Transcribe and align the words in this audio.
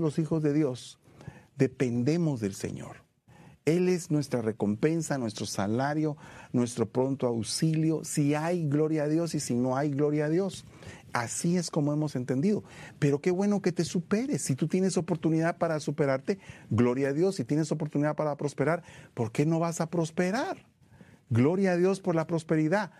los 0.00 0.18
hijos 0.18 0.42
de 0.42 0.52
Dios 0.52 0.98
dependemos 1.56 2.40
del 2.40 2.54
Señor. 2.54 2.96
Él 3.66 3.88
es 3.88 4.10
nuestra 4.10 4.40
recompensa, 4.40 5.18
nuestro 5.18 5.46
salario, 5.46 6.16
nuestro 6.52 6.88
pronto 6.88 7.26
auxilio, 7.26 8.02
si 8.04 8.34
hay 8.34 8.66
gloria 8.66 9.04
a 9.04 9.08
Dios 9.08 9.34
y 9.34 9.40
si 9.40 9.54
no 9.54 9.76
hay 9.76 9.90
gloria 9.90 10.24
a 10.24 10.28
Dios. 10.30 10.64
Así 11.12 11.56
es 11.56 11.70
como 11.70 11.92
hemos 11.92 12.16
entendido. 12.16 12.64
Pero 12.98 13.20
qué 13.20 13.30
bueno 13.30 13.60
que 13.60 13.72
te 13.72 13.84
superes. 13.84 14.42
Si 14.42 14.54
tú 14.54 14.66
tienes 14.66 14.96
oportunidad 14.96 15.58
para 15.58 15.78
superarte, 15.80 16.38
gloria 16.70 17.08
a 17.08 17.12
Dios. 17.12 17.36
Si 17.36 17.44
tienes 17.44 17.70
oportunidad 17.70 18.16
para 18.16 18.36
prosperar, 18.36 18.82
¿por 19.14 19.30
qué 19.30 19.44
no 19.44 19.58
vas 19.58 19.80
a 19.80 19.90
prosperar? 19.90 20.66
Gloria 21.28 21.72
a 21.72 21.76
Dios 21.76 22.00
por 22.00 22.14
la 22.14 22.26
prosperidad. 22.26 22.92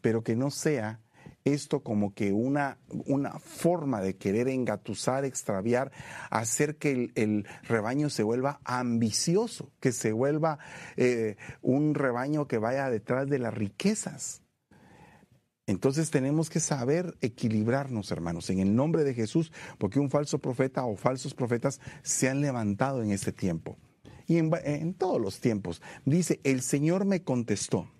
Pero 0.00 0.22
que 0.22 0.36
no 0.36 0.50
sea 0.50 1.00
esto 1.44 1.80
como 1.80 2.14
que 2.14 2.32
una, 2.32 2.78
una 2.88 3.38
forma 3.38 4.00
de 4.00 4.16
querer 4.16 4.48
engatusar, 4.48 5.24
extraviar, 5.24 5.92
hacer 6.30 6.76
que 6.76 7.12
el, 7.14 7.46
rebaño 7.64 8.08
se 8.08 8.22
vuelva 8.22 8.60
ambicioso, 8.64 9.70
que 9.78 9.92
se 9.92 10.12
vuelva 10.12 10.58
eh, 10.96 11.36
un 11.60 11.94
rebaño 11.94 12.48
que 12.48 12.58
vaya 12.58 12.88
detrás 12.88 13.28
de 13.28 13.38
las 13.38 13.52
riquezas. 13.52 14.40
Entonces 15.66 16.10
tenemos 16.10 16.50
que 16.50 16.60
saber 16.60 17.16
equilibrarnos, 17.20 18.10
hermanos, 18.10 18.50
en 18.50 18.58
el 18.58 18.74
nombre 18.74 19.04
de 19.04 19.14
Jesús, 19.14 19.52
porque 19.78 19.98
un 19.98 20.10
falso 20.10 20.38
profeta 20.38 20.84
o 20.84 20.96
falsos 20.96 21.34
profetas 21.34 21.80
se 22.02 22.28
han 22.28 22.40
levantado 22.40 23.02
en 23.02 23.10
este 23.10 23.32
tiempo. 23.32 23.76
Y 24.26 24.38
en, 24.38 24.50
en 24.64 24.94
todos 24.94 25.20
los 25.20 25.40
tiempos. 25.40 25.82
Dice, 26.06 26.40
el 26.44 26.62
Señor 26.62 27.04
me 27.04 27.22
contestó. 27.22 27.90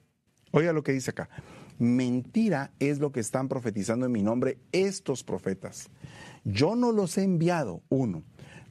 Oiga 0.52 0.72
lo 0.72 0.82
que 0.82 0.92
dice 0.92 1.10
acá. 1.10 1.28
Mentira 1.78 2.72
es 2.78 2.98
lo 2.98 3.10
que 3.12 3.20
están 3.20 3.48
profetizando 3.48 4.06
en 4.06 4.12
mi 4.12 4.22
nombre 4.22 4.58
estos 4.72 5.24
profetas. 5.24 5.90
Yo 6.44 6.76
no 6.76 6.92
los 6.92 7.18
he 7.18 7.24
enviado, 7.24 7.82
uno. 7.88 8.22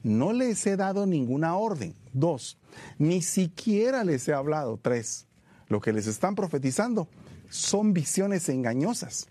No 0.02 0.32
les 0.32 0.66
he 0.66 0.76
dado 0.76 1.06
ninguna 1.06 1.56
orden, 1.56 1.94
dos. 2.12 2.58
Ni 2.98 3.22
siquiera 3.22 4.04
les 4.04 4.28
he 4.28 4.34
hablado, 4.34 4.78
tres. 4.80 5.26
Lo 5.68 5.80
que 5.80 5.92
les 5.92 6.06
están 6.06 6.34
profetizando 6.34 7.08
son 7.48 7.92
visiones 7.92 8.48
engañosas, 8.48 9.28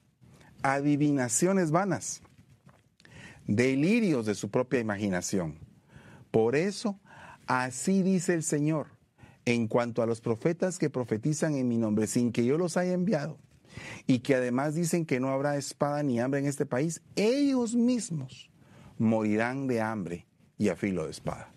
adivinaciones 0.61 1.71
vanas, 1.71 2.21
delirios 3.47 4.25
de 4.25 4.35
su 4.35 4.49
propia 4.49 4.79
imaginación. 4.79 5.59
Por 6.31 6.55
eso, 6.55 6.99
así 7.45 8.01
dice 8.01 8.33
el 8.33 8.43
Señor, 8.43 8.87
en 9.45 9.67
cuanto 9.67 10.01
a 10.01 10.05
los 10.05 10.21
profetas 10.21 10.79
que 10.79 10.89
profetizan 10.89 11.55
en 11.55 11.67
mi 11.67 11.77
nombre 11.77 12.07
sin 12.07 12.31
que 12.31 12.45
yo 12.45 12.57
los 12.57 12.77
haya 12.77 12.93
enviado, 12.93 13.37
y 14.07 14.19
que 14.19 14.35
además 14.35 14.75
dicen 14.75 15.05
que 15.05 15.19
no 15.19 15.29
habrá 15.29 15.57
espada 15.57 16.03
ni 16.03 16.19
hambre 16.19 16.39
en 16.39 16.45
este 16.45 16.65
país, 16.65 17.01
ellos 17.15 17.75
mismos 17.75 18.49
morirán 18.97 19.67
de 19.67 19.81
hambre 19.81 20.27
y 20.57 20.69
a 20.69 20.75
filo 20.75 21.05
de 21.05 21.11
espada. 21.11 21.53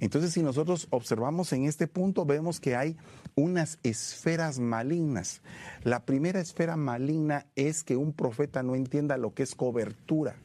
Entonces, 0.00 0.32
si 0.32 0.42
nosotros 0.42 0.88
observamos 0.90 1.52
en 1.52 1.66
este 1.66 1.86
punto, 1.86 2.24
vemos 2.24 2.58
que 2.58 2.74
hay 2.74 2.96
unas 3.34 3.78
esferas 3.82 4.58
malignas. 4.58 5.42
La 5.84 6.06
primera 6.06 6.40
esfera 6.40 6.76
maligna 6.76 7.46
es 7.54 7.84
que 7.84 7.96
un 7.96 8.14
profeta 8.14 8.62
no 8.62 8.74
entienda 8.74 9.18
lo 9.18 9.34
que 9.34 9.42
es 9.42 9.54
cobertura. 9.54 10.36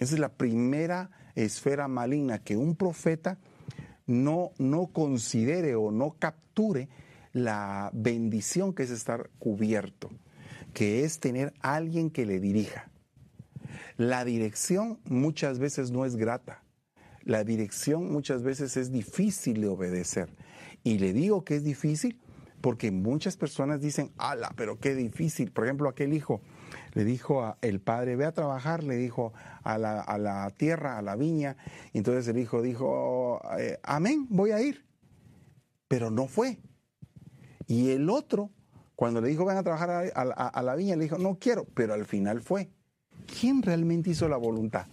Esa 0.00 0.14
es 0.14 0.20
la 0.20 0.30
primera 0.32 1.10
esfera 1.36 1.86
maligna, 1.86 2.38
que 2.38 2.56
un 2.56 2.74
profeta 2.74 3.38
no, 4.06 4.50
no 4.58 4.88
considere 4.88 5.76
o 5.76 5.92
no 5.92 6.16
capture 6.18 6.88
la 7.32 7.90
bendición 7.92 8.74
que 8.74 8.82
es 8.82 8.90
estar 8.90 9.30
cubierto, 9.38 10.10
que 10.74 11.04
es 11.04 11.20
tener 11.20 11.52
alguien 11.60 12.10
que 12.10 12.26
le 12.26 12.40
dirija. 12.40 12.90
La 13.96 14.24
dirección 14.24 14.98
muchas 15.04 15.58
veces 15.58 15.90
no 15.90 16.04
es 16.04 16.16
grata. 16.16 16.62
La 17.22 17.44
dirección 17.44 18.10
muchas 18.10 18.42
veces 18.42 18.76
es 18.76 18.90
difícil 18.90 19.60
de 19.60 19.68
obedecer. 19.68 20.30
Y 20.82 20.98
le 20.98 21.12
digo 21.12 21.44
que 21.44 21.56
es 21.56 21.64
difícil 21.64 22.18
porque 22.60 22.90
muchas 22.90 23.36
personas 23.36 23.80
dicen, 23.80 24.12
ala, 24.18 24.52
pero 24.56 24.78
qué 24.78 24.94
difícil. 24.94 25.52
Por 25.52 25.64
ejemplo, 25.64 25.88
aquel 25.88 26.12
hijo 26.12 26.40
le 26.94 27.04
dijo 27.04 27.42
a 27.42 27.58
el 27.62 27.80
padre, 27.80 28.16
ve 28.16 28.24
a 28.24 28.32
trabajar, 28.32 28.84
le 28.84 28.96
dijo 28.96 29.32
a 29.62 29.78
la, 29.78 30.52
tierra, 30.56 30.98
a 30.98 31.02
la 31.02 31.16
viña. 31.16 31.56
Entonces 31.92 32.28
el 32.28 32.38
hijo 32.38 32.62
dijo, 32.62 33.40
eh, 33.58 33.78
amén, 33.82 34.26
voy 34.30 34.52
a 34.52 34.60
ir. 34.60 34.84
Pero 35.88 36.10
no 36.10 36.26
fue. 36.26 36.58
Y 37.70 37.90
el 37.90 38.10
otro, 38.10 38.50
cuando 38.96 39.20
le 39.20 39.28
dijo 39.28 39.44
ven 39.44 39.56
a 39.56 39.62
trabajar 39.62 40.10
a, 40.12 40.62
la 40.62 40.74
viña, 40.74 40.96
le 40.96 41.04
dijo 41.04 41.18
no 41.18 41.38
quiero, 41.38 41.66
pero 41.72 41.94
al 41.94 42.04
final 42.04 42.42
fue. 42.42 42.68
¿Quién 43.38 43.62
realmente 43.62 44.10
hizo 44.10 44.28
la 44.28 44.36
voluntad? 44.36 44.88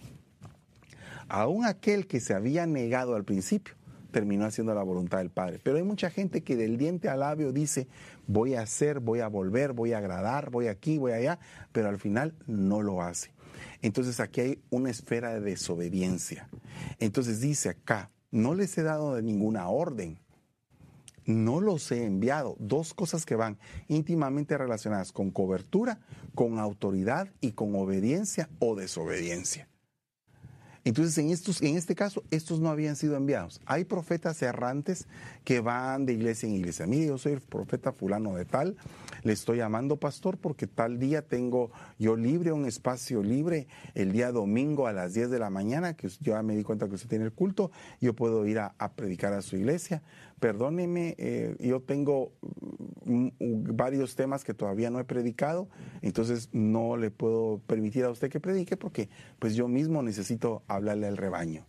Aún 1.26 1.66
aquel 1.66 2.06
que 2.06 2.20
se 2.20 2.34
había 2.34 2.66
negado 2.66 3.16
al 3.16 3.24
principio 3.24 3.74
terminó 4.12 4.44
haciendo 4.44 4.76
la 4.76 4.84
voluntad 4.84 5.18
del 5.18 5.30
Padre. 5.30 5.58
Pero 5.60 5.76
hay 5.76 5.82
mucha 5.82 6.08
gente 6.08 6.44
que 6.44 6.54
del 6.54 6.78
diente 6.78 7.08
al 7.08 7.18
labio 7.18 7.52
dice, 7.52 7.88
voy 8.28 8.54
a 8.54 8.60
hacer, 8.60 9.00
voy 9.00 9.18
a 9.18 9.26
volver, 9.26 9.72
voy 9.72 9.92
a 9.92 9.98
agradar, 9.98 10.50
voy 10.50 10.68
aquí, 10.68 10.98
voy 10.98 11.10
allá, 11.10 11.40
pero 11.72 11.88
al 11.88 11.98
final 11.98 12.32
no 12.46 12.80
lo 12.80 13.02
hace. 13.02 13.32
Entonces 13.82 14.20
aquí 14.20 14.40
hay 14.40 14.62
una 14.70 14.90
esfera 14.90 15.34
de 15.34 15.40
desobediencia. 15.40 16.48
Entonces 17.00 17.40
dice 17.40 17.70
acá, 17.70 18.12
no 18.30 18.54
les 18.54 18.78
he 18.78 18.84
dado 18.84 19.20
ninguna 19.20 19.68
orden 19.68 20.20
no 21.28 21.60
los 21.60 21.92
he 21.92 22.04
enviado. 22.04 22.56
Dos 22.58 22.94
cosas 22.94 23.26
que 23.26 23.36
van 23.36 23.58
íntimamente 23.86 24.56
relacionadas 24.56 25.12
con 25.12 25.30
cobertura, 25.30 26.00
con 26.34 26.58
autoridad 26.58 27.28
y 27.40 27.52
con 27.52 27.74
obediencia 27.74 28.48
o 28.58 28.74
desobediencia. 28.74 29.68
Entonces, 30.88 31.18
en, 31.18 31.28
estos, 31.28 31.60
en 31.60 31.76
este 31.76 31.94
caso, 31.94 32.22
estos 32.30 32.60
no 32.60 32.70
habían 32.70 32.96
sido 32.96 33.14
enviados. 33.14 33.60
Hay 33.66 33.84
profetas 33.84 34.40
errantes 34.40 35.06
que 35.44 35.60
van 35.60 36.06
de 36.06 36.14
iglesia 36.14 36.48
en 36.48 36.54
iglesia. 36.54 36.86
Mire, 36.86 37.08
yo 37.08 37.18
soy 37.18 37.32
el 37.32 37.42
profeta 37.42 37.92
fulano 37.92 38.34
de 38.36 38.46
tal, 38.46 38.74
le 39.22 39.34
estoy 39.34 39.58
llamando 39.58 39.96
pastor 39.96 40.38
porque 40.38 40.66
tal 40.66 40.98
día 40.98 41.20
tengo 41.20 41.70
yo 41.98 42.16
libre, 42.16 42.52
un 42.52 42.64
espacio 42.64 43.22
libre, 43.22 43.66
el 43.94 44.12
día 44.12 44.32
domingo 44.32 44.86
a 44.86 44.94
las 44.94 45.12
10 45.12 45.28
de 45.28 45.38
la 45.38 45.50
mañana, 45.50 45.94
que 45.94 46.08
yo 46.08 46.32
ya 46.32 46.42
me 46.42 46.56
di 46.56 46.62
cuenta 46.62 46.88
que 46.88 46.94
usted 46.94 47.10
tiene 47.10 47.26
el 47.26 47.32
culto, 47.32 47.70
yo 48.00 48.14
puedo 48.14 48.46
ir 48.46 48.58
a, 48.58 48.72
predicar 48.96 49.34
a 49.34 49.42
su 49.42 49.56
iglesia. 49.56 50.02
Perdóneme, 50.40 51.14
eh, 51.18 51.56
yo 51.58 51.80
tengo 51.80 52.32
mm, 53.04 53.28
varios 53.74 54.14
temas 54.14 54.44
que 54.44 54.54
todavía 54.54 54.90
no 54.90 55.00
he 55.00 55.04
predicado, 55.04 55.68
entonces 56.00 56.48
no 56.52 56.96
le 56.96 57.10
puedo 57.10 57.60
permitir 57.66 58.04
a 58.04 58.10
usted 58.10 58.30
que 58.30 58.38
predique 58.38 58.76
porque 58.76 59.08
pues 59.38 59.54
yo 59.54 59.66
mismo 59.66 60.02
necesito 60.02 60.62
hablarle 60.68 61.08
al 61.08 61.16
rebaño. 61.16 61.66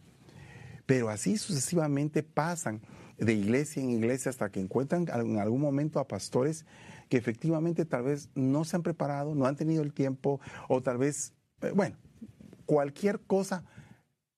Pero 0.85 1.09
así 1.09 1.37
sucesivamente 1.37 2.23
pasan 2.23 2.81
de 3.17 3.33
iglesia 3.33 3.81
en 3.81 3.91
iglesia 3.91 4.29
hasta 4.29 4.49
que 4.49 4.59
encuentran 4.59 5.07
en 5.09 5.39
algún 5.39 5.61
momento 5.61 5.99
a 5.99 6.07
pastores 6.07 6.65
que 7.09 7.17
efectivamente 7.17 7.85
tal 7.85 8.03
vez 8.03 8.29
no 8.35 8.63
se 8.63 8.75
han 8.75 8.83
preparado, 8.83 9.35
no 9.35 9.45
han 9.45 9.55
tenido 9.55 9.83
el 9.83 9.93
tiempo 9.93 10.39
o 10.67 10.81
tal 10.81 10.97
vez, 10.97 11.33
eh, 11.61 11.71
bueno, 11.75 11.97
cualquier 12.65 13.19
cosa 13.19 13.65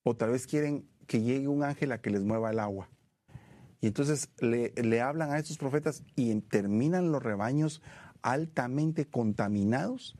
o 0.03 0.15
tal 0.15 0.31
vez 0.31 0.47
quieren 0.47 0.87
que 1.05 1.21
llegue 1.21 1.47
un 1.47 1.63
ángel 1.63 1.91
a 1.91 2.01
que 2.01 2.09
les 2.09 2.23
mueva 2.23 2.51
el 2.51 2.59
agua. 2.59 2.89
Y 3.81 3.87
entonces 3.87 4.29
le, 4.39 5.01
hablan 5.01 5.31
a 5.31 5.39
estos 5.39 5.57
profetas 5.57 6.03
y 6.15 6.33
terminan 6.41 7.11
los 7.11 7.23
rebaños 7.23 7.81
altamente 8.21 9.07
contaminados 9.07 10.15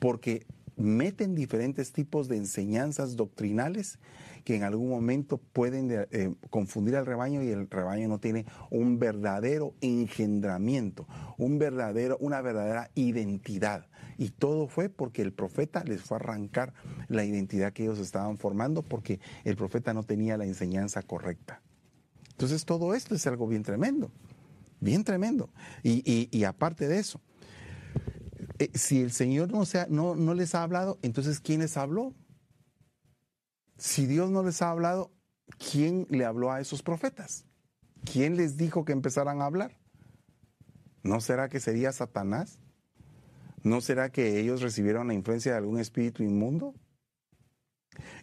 porque 0.00 0.46
meten 0.76 1.36
diferentes 1.36 1.92
tipos 1.92 2.26
de 2.26 2.36
enseñanzas 2.36 3.14
doctrinales 3.14 4.00
que 4.42 4.56
en 4.56 4.64
algún 4.64 4.90
momento 4.90 5.38
pueden 5.38 5.88
eh, 5.90 6.34
confundir 6.50 6.96
al 6.96 7.06
rebaño 7.06 7.40
y 7.42 7.50
el 7.50 7.70
rebaño 7.70 8.08
no 8.08 8.18
tiene 8.18 8.46
un 8.70 8.98
verdadero 8.98 9.74
engendramiento, 9.80 11.06
un 11.38 11.58
verdadero, 11.58 12.18
una 12.18 12.42
verdadera 12.42 12.90
identidad. 12.96 13.86
Y 14.18 14.30
todo 14.30 14.66
fue 14.66 14.88
porque 14.88 15.22
el 15.22 15.32
profeta 15.32 15.84
les 15.84 16.02
fue 16.02 16.16
a 16.16 16.20
arrancar 16.20 16.74
la 17.08 17.24
identidad 17.24 17.72
que 17.72 17.84
ellos 17.84 18.00
estaban 18.00 18.38
formando 18.38 18.82
porque 18.82 19.20
el 19.44 19.56
profeta 19.56 19.94
no 19.94 20.02
tenía 20.02 20.36
la 20.36 20.44
enseñanza 20.44 21.02
correcta. 21.02 21.62
Entonces 22.34 22.64
todo 22.64 22.94
esto 22.94 23.14
es 23.14 23.26
algo 23.26 23.46
bien 23.46 23.62
tremendo, 23.62 24.10
bien 24.80 25.04
tremendo. 25.04 25.50
Y, 25.82 26.44
aparte 26.44 26.88
de 26.88 26.98
eso, 26.98 27.20
eh, 28.58 28.70
si 28.74 29.00
el 29.00 29.12
Señor 29.12 29.50
no, 29.50 29.64
no, 29.88 30.14
no 30.14 30.34
les 30.34 30.54
ha 30.54 30.62
hablado, 30.62 30.98
entonces 31.02 31.40
¿quién 31.40 31.60
les 31.60 31.76
habló? 31.76 32.14
si 33.76 34.06
Dios 34.06 34.30
no 34.30 34.42
les 34.42 34.62
ha 34.62 34.70
hablado, 34.70 35.12
¿quién 35.70 36.06
le 36.10 36.24
habló 36.24 36.52
a 36.52 36.60
esos 36.60 36.82
profetas? 36.82 37.44
¿Quién 38.10 38.36
les 38.36 38.56
dijo 38.56 38.84
que 38.84 38.92
empezaran 38.92 39.40
a 39.40 39.46
hablar? 39.46 39.78
¿No 41.02 41.20
será 41.20 41.48
que 41.48 41.60
sería 41.60 41.92
Satanás? 41.92 42.58
¿No 43.62 43.80
será 43.80 44.10
que 44.10 44.40
ellos 44.40 44.60
recibieron 44.62 45.08
la 45.08 45.14
influencia 45.14 45.52
de 45.52 45.58
algún 45.58 45.78
espíritu 45.78 46.22
inmundo? 46.22 46.74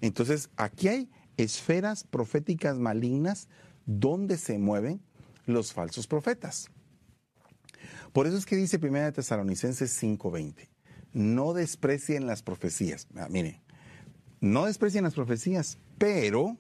Entonces, 0.01 0.49
aquí 0.55 0.87
hay 0.87 1.11
esferas 1.37 2.03
proféticas 2.03 2.77
malignas 2.77 3.47
donde 3.85 4.37
se 4.37 4.57
mueven 4.57 5.01
los 5.45 5.73
falsos 5.73 6.07
profetas. 6.07 6.69
Por 8.13 8.27
eso 8.27 8.37
es 8.37 8.45
que 8.45 8.55
dice 8.55 8.77
1 8.77 9.13
Tesalonicenses 9.13 9.91
5:20, 10.01 10.69
no 11.13 11.53
desprecien 11.53 12.27
las 12.27 12.43
profecías. 12.43 13.07
Ah, 13.15 13.27
miren, 13.29 13.61
no 14.39 14.65
desprecien 14.65 15.03
las 15.03 15.13
profecías, 15.13 15.77
pero 15.97 16.57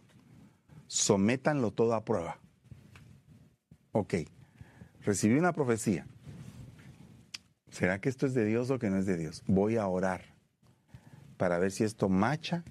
sométanlo 0.87 1.71
todo 1.71 1.93
a 1.93 2.05
prueba. 2.05 2.39
Ok, 3.91 4.15
recibí 5.01 5.37
una 5.37 5.53
profecía. 5.53 6.07
¿Será 7.69 7.99
que 7.99 8.09
esto 8.09 8.25
es 8.25 8.33
de 8.33 8.45
Dios 8.45 8.69
o 8.69 8.79
que 8.79 8.89
no 8.89 8.97
es 8.97 9.05
de 9.05 9.17
Dios? 9.17 9.43
Voy 9.47 9.77
a 9.77 9.87
orar 9.87 10.35
para 11.37 11.57
ver 11.57 11.71
si 11.71 11.83
esto 11.83 12.09
macha, 12.09 12.63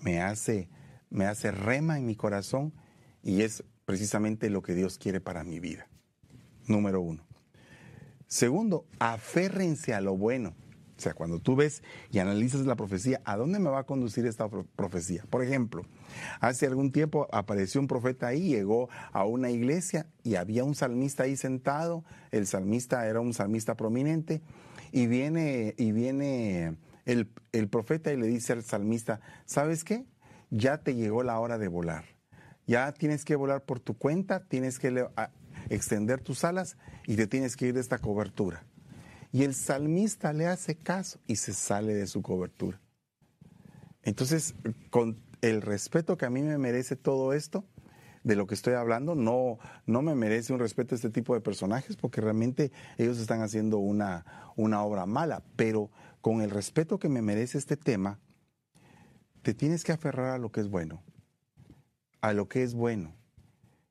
me 0.00 0.20
hace, 0.20 0.68
me 1.10 1.26
hace 1.26 1.50
rema 1.50 1.98
en 1.98 2.06
mi 2.06 2.16
corazón 2.16 2.72
y 3.22 3.42
es 3.42 3.62
precisamente 3.88 4.50
lo 4.50 4.60
que 4.60 4.74
Dios 4.74 4.98
quiere 4.98 5.18
para 5.18 5.44
mi 5.44 5.60
vida. 5.60 5.88
Número 6.66 7.00
uno. 7.00 7.26
Segundo, 8.26 8.84
aférrense 8.98 9.94
a 9.94 10.02
lo 10.02 10.14
bueno. 10.14 10.50
O 10.94 11.00
sea, 11.00 11.14
cuando 11.14 11.40
tú 11.40 11.56
ves 11.56 11.82
y 12.10 12.18
analizas 12.18 12.66
la 12.66 12.76
profecía, 12.76 13.22
¿a 13.24 13.38
dónde 13.38 13.58
me 13.58 13.70
va 13.70 13.78
a 13.78 13.84
conducir 13.84 14.26
esta 14.26 14.46
profecía? 14.76 15.24
Por 15.30 15.42
ejemplo, 15.42 15.86
hace 16.38 16.66
algún 16.66 16.92
tiempo 16.92 17.28
apareció 17.32 17.80
un 17.80 17.86
profeta 17.86 18.26
ahí, 18.26 18.48
llegó 18.48 18.90
a 19.10 19.24
una 19.24 19.50
iglesia 19.50 20.06
y 20.22 20.34
había 20.34 20.64
un 20.64 20.74
salmista 20.74 21.22
ahí 21.22 21.38
sentado. 21.38 22.04
El 22.30 22.46
salmista 22.46 23.06
era 23.08 23.20
un 23.20 23.32
salmista 23.32 23.74
prominente 23.74 24.42
y 24.92 25.06
viene, 25.06 25.74
y 25.78 25.92
viene 25.92 26.76
el, 27.06 27.30
el 27.52 27.68
profeta 27.70 28.12
y 28.12 28.18
le 28.18 28.26
dice 28.26 28.52
al 28.52 28.64
salmista, 28.64 29.22
¿sabes 29.46 29.82
qué? 29.82 30.04
Ya 30.50 30.82
te 30.82 30.94
llegó 30.94 31.22
la 31.22 31.40
hora 31.40 31.56
de 31.56 31.68
volar. 31.68 32.17
Ya 32.68 32.92
tienes 32.92 33.24
que 33.24 33.34
volar 33.34 33.64
por 33.64 33.80
tu 33.80 33.94
cuenta, 33.94 34.44
tienes 34.44 34.78
que 34.78 35.06
extender 35.70 36.20
tus 36.20 36.44
alas 36.44 36.76
y 37.06 37.16
te 37.16 37.26
tienes 37.26 37.56
que 37.56 37.68
ir 37.68 37.74
de 37.74 37.80
esta 37.80 37.98
cobertura. 37.98 38.62
Y 39.32 39.42
el 39.42 39.54
salmista 39.54 40.32
le 40.34 40.46
hace 40.46 40.76
caso 40.76 41.18
y 41.26 41.36
se 41.36 41.54
sale 41.54 41.94
de 41.94 42.06
su 42.06 42.22
cobertura. 42.22 42.78
Entonces, 44.02 44.54
con 44.90 45.16
el 45.40 45.62
respeto 45.62 46.16
que 46.16 46.26
a 46.26 46.30
mí 46.30 46.42
me 46.42 46.58
merece 46.58 46.94
todo 46.94 47.32
esto, 47.32 47.64
de 48.22 48.36
lo 48.36 48.46
que 48.46 48.54
estoy 48.54 48.74
hablando, 48.74 49.14
no, 49.14 49.58
no 49.86 50.02
me 50.02 50.14
merece 50.14 50.52
un 50.52 50.58
respeto 50.58 50.94
este 50.94 51.08
tipo 51.08 51.32
de 51.34 51.40
personajes 51.40 51.96
porque 51.96 52.20
realmente 52.20 52.70
ellos 52.98 53.18
están 53.18 53.40
haciendo 53.40 53.78
una, 53.78 54.52
una 54.56 54.82
obra 54.82 55.06
mala, 55.06 55.42
pero 55.56 55.90
con 56.20 56.42
el 56.42 56.50
respeto 56.50 56.98
que 56.98 57.08
me 57.08 57.22
merece 57.22 57.56
este 57.56 57.78
tema, 57.78 58.18
te 59.40 59.54
tienes 59.54 59.84
que 59.84 59.92
aferrar 59.92 60.34
a 60.34 60.38
lo 60.38 60.52
que 60.52 60.60
es 60.60 60.68
bueno, 60.68 61.02
a 62.20 62.32
lo 62.32 62.48
que 62.48 62.62
es 62.62 62.74
bueno, 62.74 63.14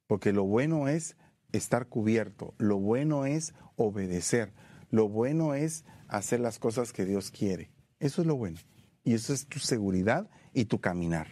porque 0.07 0.33
lo 0.33 0.43
bueno 0.43 0.87
es 0.87 1.17
estar 1.51 1.87
cubierto, 1.87 2.53
lo 2.57 2.77
bueno 2.77 3.25
es 3.25 3.53
obedecer, 3.75 4.53
lo 4.89 5.07
bueno 5.09 5.53
es 5.53 5.85
hacer 6.07 6.39
las 6.39 6.59
cosas 6.59 6.93
que 6.93 7.05
Dios 7.05 7.31
quiere. 7.31 7.71
Eso 7.99 8.21
es 8.21 8.27
lo 8.27 8.35
bueno. 8.35 8.59
Y 9.03 9.13
eso 9.13 9.33
es 9.33 9.47
tu 9.47 9.59
seguridad 9.59 10.29
y 10.53 10.65
tu 10.65 10.79
caminar. 10.79 11.27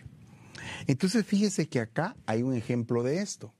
Entonces 0.87 1.25
fíjese 1.25 1.67
que 1.67 1.79
acá 1.79 2.15
hay 2.25 2.41
un 2.43 2.53
ejemplo 2.53 3.03
de 3.03 3.19
esto, 3.19 3.53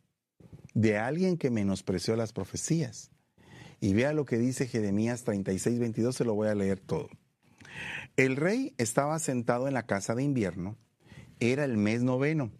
de 0.73 0.97
alguien 0.97 1.37
que 1.37 1.49
menospreció 1.49 2.15
las 2.15 2.33
profecías. 2.33 3.11
Y 3.81 3.93
vea 3.93 4.13
lo 4.13 4.25
que 4.25 4.37
dice 4.37 4.67
Jeremías 4.67 5.23
36, 5.23 5.79
22, 5.79 6.15
se 6.15 6.25
lo 6.25 6.33
voy 6.33 6.47
a 6.47 6.55
leer 6.55 6.79
todo. 6.79 7.09
El 8.15 8.37
rey 8.37 8.73
estaba 8.77 9.19
sentado 9.19 9.67
en 9.67 9.73
la 9.73 9.85
casa 9.85 10.15
de 10.15 10.23
invierno, 10.23 10.77
era 11.39 11.65
el 11.65 11.75
mes 11.75 12.01
noveno, 12.01 12.51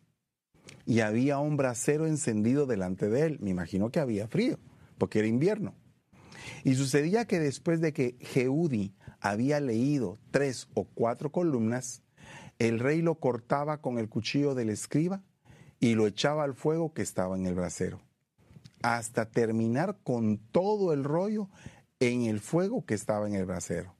y 0.86 1.00
había 1.00 1.40
un 1.40 1.58
brasero 1.58 2.06
encendido 2.06 2.66
delante 2.66 3.10
de 3.10 3.26
él. 3.26 3.38
Me 3.42 3.50
imagino 3.50 3.90
que 3.90 4.00
había 4.00 4.28
frío, 4.28 4.60
porque 4.98 5.20
era 5.20 5.28
invierno. 5.28 5.76
Y 6.64 6.76
sucedía 6.76 7.26
que 7.26 7.40
después 7.40 7.82
de 7.82 7.94
que 7.94 8.18
Jeudi 8.22 8.96
había 9.20 9.60
leído 9.60 10.18
tres 10.32 10.68
o 10.76 10.86
cuatro 10.86 11.32
columnas, 11.32 12.04
el 12.60 12.80
rey 12.80 13.02
lo 13.02 13.16
cortaba 13.16 13.82
con 13.82 13.98
el 13.98 14.10
cuchillo 14.10 14.54
del 14.56 14.70
escriba 14.70 15.24
y 15.80 15.96
lo 15.96 16.08
echaba 16.08 16.44
al 16.44 16.54
fuego 16.54 16.94
que 16.94 17.02
estaba 17.02 17.36
en 17.36 17.46
el 17.46 17.56
brasero, 17.56 18.00
hasta 18.82 19.30
terminar 19.30 20.00
con 20.04 20.38
todo 20.38 20.94
el 20.94 21.04
rollo 21.04 21.50
en 22.00 22.24
el 22.24 22.40
fuego 22.40 22.86
que 22.86 22.94
estaba 22.94 23.28
en 23.28 23.36
el 23.36 23.46
brasero. 23.46 23.96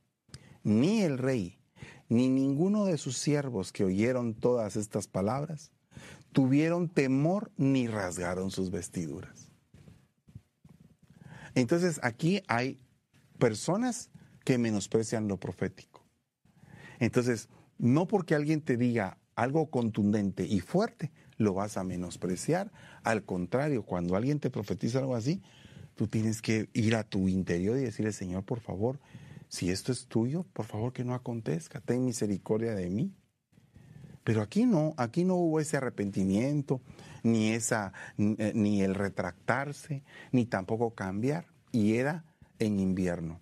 Ni 0.64 1.02
el 1.02 1.18
rey, 1.18 1.60
ni 2.08 2.30
ninguno 2.30 2.86
de 2.86 2.98
sus 2.98 3.18
siervos 3.18 3.72
que 3.72 3.84
oyeron 3.84 4.36
todas 4.36 4.76
estas 4.76 5.08
palabras, 5.08 5.72
tuvieron 6.36 6.90
temor 6.90 7.54
ni 7.56 7.88
rasgaron 7.88 8.52
sus 8.52 8.70
vestiduras. 8.70 9.54
Entonces 11.54 12.02
aquí 12.04 12.44
hay 12.50 12.78
personas 13.40 14.10
que 14.44 14.58
menosprecian 14.58 15.30
lo 15.30 15.38
profético. 15.38 16.04
Entonces, 17.00 17.48
no 17.78 18.06
porque 18.06 18.36
alguien 18.36 18.60
te 18.60 18.76
diga 18.76 19.18
algo 19.38 19.70
contundente 19.70 20.46
y 20.46 20.60
fuerte, 20.60 21.14
lo 21.38 21.54
vas 21.54 21.78
a 21.78 21.86
menospreciar. 21.86 22.70
Al 23.04 23.24
contrario, 23.24 23.84
cuando 23.84 24.18
alguien 24.18 24.42
te 24.42 24.50
profetiza 24.50 25.00
algo 25.00 25.16
así, 25.16 25.42
tú 25.96 26.08
tienes 26.08 26.42
que 26.42 26.70
ir 26.74 26.98
a 26.98 27.06
tu 27.06 27.30
interior 27.30 27.78
y 27.78 27.84
decirle, 27.84 28.12
Señor, 28.12 28.44
por 28.44 28.60
favor, 28.60 29.00
si 29.48 29.70
esto 29.70 29.94
es 29.94 30.08
tuyo, 30.08 30.44
por 30.52 30.66
favor 30.66 30.92
que 30.92 31.06
no 31.06 31.14
acontezca, 31.14 31.80
ten 31.80 32.04
misericordia 32.04 32.76
de 32.76 32.90
mí. 32.90 33.16
Pero 34.26 34.42
aquí 34.42 34.66
no, 34.66 34.96
aquí 34.98 35.24
no 35.24 35.36
hubo 35.36 35.60
ese 35.60 35.78
arrepentimiento, 35.78 36.82
ni, 37.22 37.52
esa, 37.52 37.94
eh, 38.18 38.54
ni 38.56 38.82
el 38.82 38.96
retractarse, 38.96 40.04
ni 40.32 40.46
tampoco 40.46 40.96
cambiar. 40.96 41.46
Y 41.72 41.94
era 41.98 42.26
en 42.58 42.80
invierno. 42.80 43.40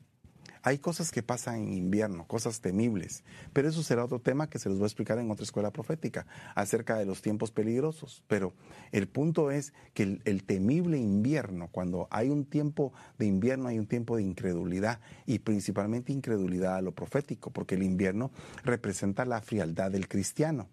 Hay 0.65 0.79
cosas 0.79 1.11
que 1.11 1.21
pasan 1.21 1.55
en 1.55 1.73
invierno, 1.73 2.25
cosas 2.25 2.61
temibles, 2.61 3.25
pero 3.51 3.67
eso 3.67 3.83
será 3.83 4.05
otro 4.05 4.19
tema 4.19 4.49
que 4.49 4.59
se 4.59 4.69
los 4.69 4.77
voy 4.77 4.85
a 4.85 4.87
explicar 4.87 5.19
en 5.19 5.29
otra 5.29 5.43
escuela 5.43 5.71
profética 5.71 6.25
acerca 6.55 6.97
de 6.97 7.05
los 7.05 7.21
tiempos 7.21 7.51
peligrosos. 7.51 8.23
Pero 8.27 8.53
el 8.93 9.09
punto 9.09 9.51
es 9.51 9.73
que 9.93 10.03
el, 10.03 10.21
el, 10.23 10.45
temible 10.45 10.97
invierno, 10.97 11.67
cuando 11.69 12.07
hay 12.11 12.29
un 12.29 12.45
tiempo 12.45 12.93
de 13.17 13.25
invierno, 13.25 13.67
hay 13.67 13.77
un 13.77 13.87
tiempo 13.87 14.15
de 14.15 14.23
incredulidad 14.23 15.01
y 15.25 15.39
principalmente 15.39 16.13
incredulidad 16.13 16.77
a 16.77 16.81
lo 16.81 16.93
profético, 16.93 17.51
porque 17.51 17.75
el 17.75 17.83
invierno 17.83 18.31
representa 18.63 19.25
la 19.25 19.41
frialdad 19.41 19.91
del 19.91 20.07
cristiano. 20.07 20.69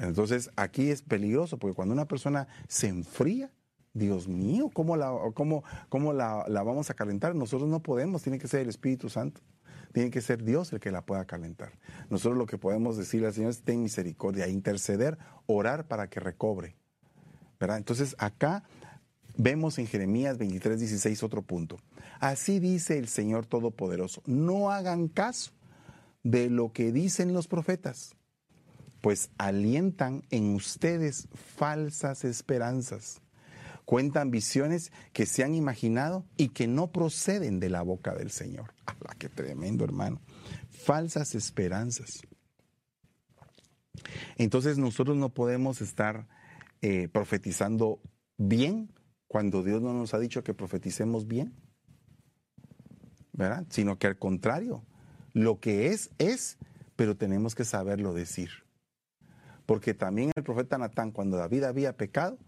Entonces 0.00 0.50
aquí 0.56 0.90
es 0.90 1.02
peligroso 1.02 1.58
porque 1.58 1.74
cuando 1.74 1.94
una 1.94 2.08
persona 2.08 2.48
se 2.68 2.88
enfría, 2.88 3.52
Dios 3.92 4.28
mío, 4.28 4.70
¿cómo, 4.72 4.96
la, 4.96 5.12
cómo, 5.34 5.64
cómo 5.88 6.12
la, 6.12 6.44
la, 6.48 6.62
vamos 6.62 6.90
a 6.90 6.94
calentar? 6.94 7.34
Nosotros 7.34 7.68
no 7.68 7.82
podemos, 7.82 8.22
tiene 8.22 8.38
que 8.38 8.48
ser 8.48 8.60
el 8.60 8.68
Espíritu 8.68 9.08
Santo. 9.08 9.40
Tiene 9.92 10.10
que 10.10 10.20
ser 10.20 10.44
Dios 10.44 10.72
el 10.72 10.78
que 10.78 10.92
la 10.92 11.04
pueda 11.04 11.24
calentar. 11.24 11.72
Nosotros 12.10 12.38
lo 12.38 12.46
que 12.46 12.58
podemos 12.58 12.96
decirle 12.96 13.26
al 13.26 13.34
Señor 13.34 13.50
es 13.50 13.62
ten 13.62 13.82
misericordia, 13.82 14.46
interceder, 14.46 15.18
orar 15.46 15.88
para 15.88 16.08
que 16.08 16.20
recobre. 16.20 16.76
Entonces 17.58 18.14
acá 18.18 18.62
vemos 19.36 19.78
en 19.78 19.86
Jeremías 19.86 20.38
23, 20.38 20.78
16 20.78 21.22
otro 21.24 21.42
punto. 21.42 21.76
Así 22.20 22.60
dice 22.60 22.98
el 22.98 23.08
Señor 23.08 23.46
Todopoderoso, 23.46 24.22
no 24.26 24.70
hagan 24.70 25.08
caso 25.08 25.50
de 26.22 26.50
lo 26.50 26.72
que 26.72 26.92
dicen 26.92 27.34
los 27.34 27.48
profetas 27.48 28.14
pues 29.00 29.30
alientan 29.38 30.22
en 30.30 30.54
ustedes 30.54 31.28
falsas 31.56 32.24
esperanzas. 32.24 33.20
Cuentan 33.84 34.30
visiones 34.30 34.92
que 35.12 35.26
se 35.26 35.42
han 35.42 35.54
imaginado 35.54 36.24
y 36.36 36.48
que 36.48 36.66
no 36.66 36.92
proceden 36.92 37.60
de 37.60 37.70
la 37.70 37.82
boca 37.82 38.14
del 38.14 38.30
Señor. 38.30 38.74
¡Hala, 38.86 39.16
qué 39.18 39.28
tremendo, 39.28 39.84
hermano! 39.84 40.20
Falsas 40.68 41.34
esperanzas. 41.34 42.22
Entonces 44.36 44.78
nosotros 44.78 45.16
no 45.16 45.30
podemos 45.30 45.80
estar 45.80 46.26
eh, 46.82 47.08
profetizando 47.08 48.00
bien 48.38 48.92
cuando 49.26 49.62
Dios 49.62 49.82
no 49.82 49.92
nos 49.92 50.14
ha 50.14 50.18
dicho 50.18 50.42
que 50.42 50.54
profeticemos 50.54 51.26
bien, 51.26 51.54
¿verdad? 53.32 53.66
Sino 53.70 53.98
que 53.98 54.06
al 54.06 54.18
contrario, 54.18 54.84
lo 55.32 55.60
que 55.60 55.88
es, 55.88 56.10
es, 56.18 56.58
pero 56.96 57.16
tenemos 57.16 57.54
que 57.54 57.64
saberlo 57.64 58.12
decir. 58.12 58.50
Porque 59.66 59.94
también 59.94 60.32
el 60.34 60.42
profeta 60.42 60.78
Natán, 60.78 61.12
cuando 61.12 61.36
David 61.36 61.64
había 61.64 61.96
pecado, 61.96 62.38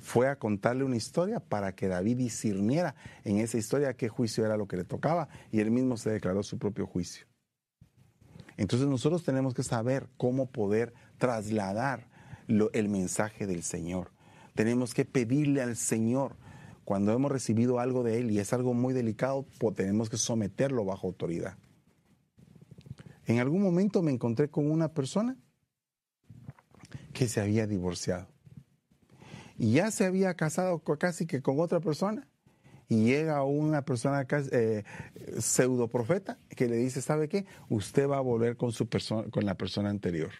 fue 0.00 0.28
a 0.28 0.36
contarle 0.36 0.84
una 0.84 0.96
historia 0.96 1.40
para 1.40 1.74
que 1.74 1.88
David 1.88 2.16
discerniera 2.16 2.94
en 3.24 3.38
esa 3.38 3.58
historia 3.58 3.94
qué 3.94 4.08
juicio 4.08 4.44
era 4.44 4.56
lo 4.56 4.66
que 4.66 4.76
le 4.76 4.84
tocaba 4.84 5.28
y 5.52 5.60
él 5.60 5.70
mismo 5.70 5.96
se 5.96 6.10
declaró 6.10 6.42
su 6.42 6.58
propio 6.58 6.86
juicio. 6.86 7.26
Entonces 8.56 8.88
nosotros 8.88 9.24
tenemos 9.24 9.54
que 9.54 9.62
saber 9.62 10.08
cómo 10.16 10.46
poder 10.46 10.92
trasladar 11.18 12.08
el 12.48 12.88
mensaje 12.88 13.46
del 13.46 13.62
Señor. 13.62 14.10
Tenemos 14.54 14.92
que 14.92 15.04
pedirle 15.04 15.62
al 15.62 15.76
Señor 15.76 16.36
cuando 16.84 17.12
hemos 17.12 17.30
recibido 17.30 17.78
algo 17.78 18.02
de 18.02 18.18
Él 18.18 18.30
y 18.30 18.38
es 18.38 18.52
algo 18.52 18.74
muy 18.74 18.92
delicado, 18.92 19.46
pues 19.58 19.76
tenemos 19.76 20.10
que 20.10 20.16
someterlo 20.16 20.84
bajo 20.84 21.06
autoridad. 21.06 21.56
En 23.26 23.38
algún 23.38 23.62
momento 23.62 24.02
me 24.02 24.10
encontré 24.10 24.50
con 24.50 24.68
una 24.70 24.92
persona 24.92 25.36
que 27.12 27.28
se 27.28 27.40
había 27.40 27.66
divorciado 27.66 28.29
y 29.60 29.72
ya 29.72 29.90
se 29.90 30.06
había 30.06 30.32
casado 30.32 30.78
casi 30.78 31.26
que 31.26 31.42
con 31.42 31.60
otra 31.60 31.80
persona. 31.80 32.26
Y 32.88 33.04
llega 33.04 33.44
una 33.44 33.82
persona 33.82 34.26
eh, 34.30 34.84
pseudo 35.38 35.86
profeta 35.86 36.38
que 36.56 36.66
le 36.66 36.76
dice, 36.76 37.02
¿sabe 37.02 37.28
qué? 37.28 37.44
Usted 37.68 38.08
va 38.08 38.16
a 38.16 38.22
volver 38.22 38.56
con, 38.56 38.72
su 38.72 38.88
con 39.30 39.44
la 39.44 39.56
persona 39.56 39.90
anterior. 39.90 40.30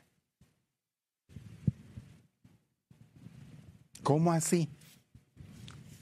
¿Cómo 4.03 4.33
así? 4.33 4.71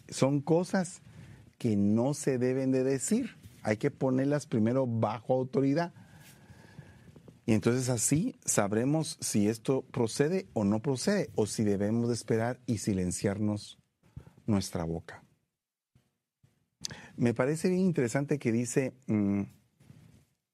Son 0.08 0.40
cosas 0.40 1.02
que 1.58 1.75
no 1.76 2.14
se 2.14 2.38
deben 2.38 2.70
de 2.70 2.84
decir. 2.84 3.34
Hay 3.64 3.78
que 3.78 3.90
ponerlas 3.90 4.46
primero 4.46 4.87
bajo 4.87 5.34
autoridad, 5.34 5.92
y 7.49 7.55
entonces 7.55 7.88
así 7.88 8.38
sabremos 8.45 9.17
si 9.23 9.49
esto 9.49 9.81
procede 9.81 10.50
o 10.52 10.64
no 10.64 10.83
procede, 10.83 11.31
o 11.35 11.47
si 11.47 11.64
debemos 11.64 12.09
de 12.09 12.14
esperar 12.14 12.61
y 12.67 12.76
silenciarnos 12.76 13.78
nuestra 14.45 14.85
boca. 14.85 15.25
Me 17.17 17.33
parece 17.33 17.71
bien 17.71 17.81
interesante 17.81 18.38
que 18.38 18.52
dice, 18.52 18.93
mm, 19.07 19.45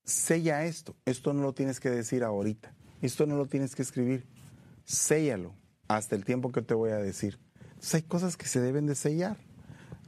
sella 0.04 0.66
esto, 0.66 0.94
esto 1.04 1.32
no 1.32 1.42
lo 1.42 1.52
tienes 1.52 1.80
que 1.80 1.90
decir 1.90 2.22
ahorita, 2.22 2.72
esto 3.02 3.26
no 3.26 3.36
lo 3.36 3.46
tienes 3.46 3.74
que 3.74 3.82
escribir, 3.82 4.28
séllalo 4.84 5.52
hasta 5.88 6.14
el 6.14 6.24
tiempo 6.24 6.52
que 6.52 6.62
te 6.62 6.74
voy 6.74 6.92
a 6.92 6.98
decir. 6.98 7.40
hay 7.92 8.02
cosas 8.02 8.36
que 8.36 8.46
se 8.46 8.60
deben 8.60 8.86
de 8.86 8.94
sellar, 8.94 9.36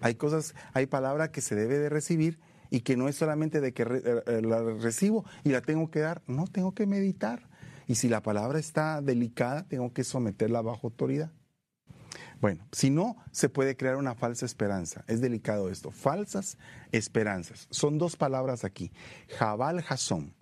hay 0.01 0.15
cosas, 0.15 0.55
hay 0.73 0.87
palabra 0.87 1.33
que 1.33 1.41
se 1.41 1.57
debe 1.57 1.81
de 1.81 1.89
recibir 1.89 2.39
y 2.71 2.81
que 2.81 2.97
no 2.97 3.09
es 3.09 3.17
solamente 3.17 3.61
de 3.61 3.73
que 3.73 3.83
eh, 3.83 4.23
eh, 4.27 4.43
la 4.43 4.63
recibo 4.63 5.25
y 5.45 5.51
la 5.51 5.61
tengo 5.61 5.91
que 5.91 6.01
dar, 6.01 6.23
no, 6.27 6.47
tengo 6.47 6.75
que 6.75 6.87
meditar. 6.87 7.49
Y 7.87 7.95
si 7.97 8.09
la 8.09 8.23
palabra 8.23 8.59
está 8.59 9.01
delicada, 9.01 9.65
tengo 9.69 9.93
que 9.93 10.05
someterla 10.05 10.61
bajo 10.61 10.89
autoridad. 10.89 11.31
Bueno, 12.41 12.67
si 12.73 12.91
no, 12.91 13.17
se 13.31 13.49
puede 13.49 13.77
crear 13.77 13.97
una 13.97 14.15
falsa 14.15 14.45
esperanza. 14.45 15.05
Es 15.07 15.21
delicado 15.21 15.71
esto. 15.71 15.91
Falsas 15.91 16.59
esperanzas. 16.93 17.67
Son 17.71 17.97
dos 17.97 18.17
palabras 18.17 18.65
aquí. 18.65 18.93
Jabal 19.39 19.83
Jasón. 19.83 20.35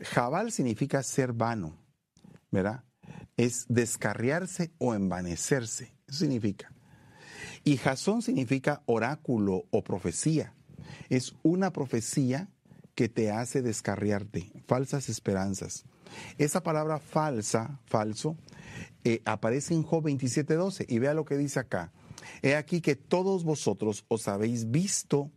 Jabal 0.00 0.52
significa 0.52 1.02
ser 1.02 1.32
vano, 1.32 1.76
¿verdad? 2.50 2.84
Es 3.36 3.66
descarriarse 3.68 4.72
o 4.78 4.94
envanecerse. 4.94 5.92
Eso 6.06 6.20
significa. 6.20 6.72
Y 7.64 7.76
Jasón 7.76 8.22
significa 8.22 8.82
oráculo 8.86 9.64
o 9.70 9.82
profecía 9.82 10.54
es 11.08 11.34
una 11.42 11.72
profecía 11.72 12.48
que 12.94 13.08
te 13.08 13.30
hace 13.30 13.62
descarriarte, 13.62 14.50
falsas 14.66 15.08
esperanzas. 15.08 15.84
Esa 16.36 16.62
palabra 16.62 16.98
falsa, 16.98 17.80
falso, 17.84 18.36
eh, 19.04 19.22
aparece 19.24 19.74
en 19.74 19.82
Job 19.82 20.04
27:12 20.04 20.84
y 20.88 20.98
vea 20.98 21.14
lo 21.14 21.24
que 21.24 21.36
dice 21.36 21.60
acá. 21.60 21.92
He 22.42 22.56
aquí 22.56 22.80
que 22.80 22.96
todos 22.96 23.44
vosotros 23.44 24.04
os 24.08 24.28
habéis 24.28 24.70
visto, 24.70 25.30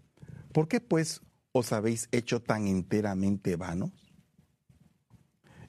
¿por 0.52 0.68
qué 0.68 0.82
pues 0.82 1.22
os 1.52 1.72
habéis 1.72 2.08
hecho 2.12 2.42
tan 2.42 2.68
enteramente 2.68 3.56
vanos? 3.56 3.92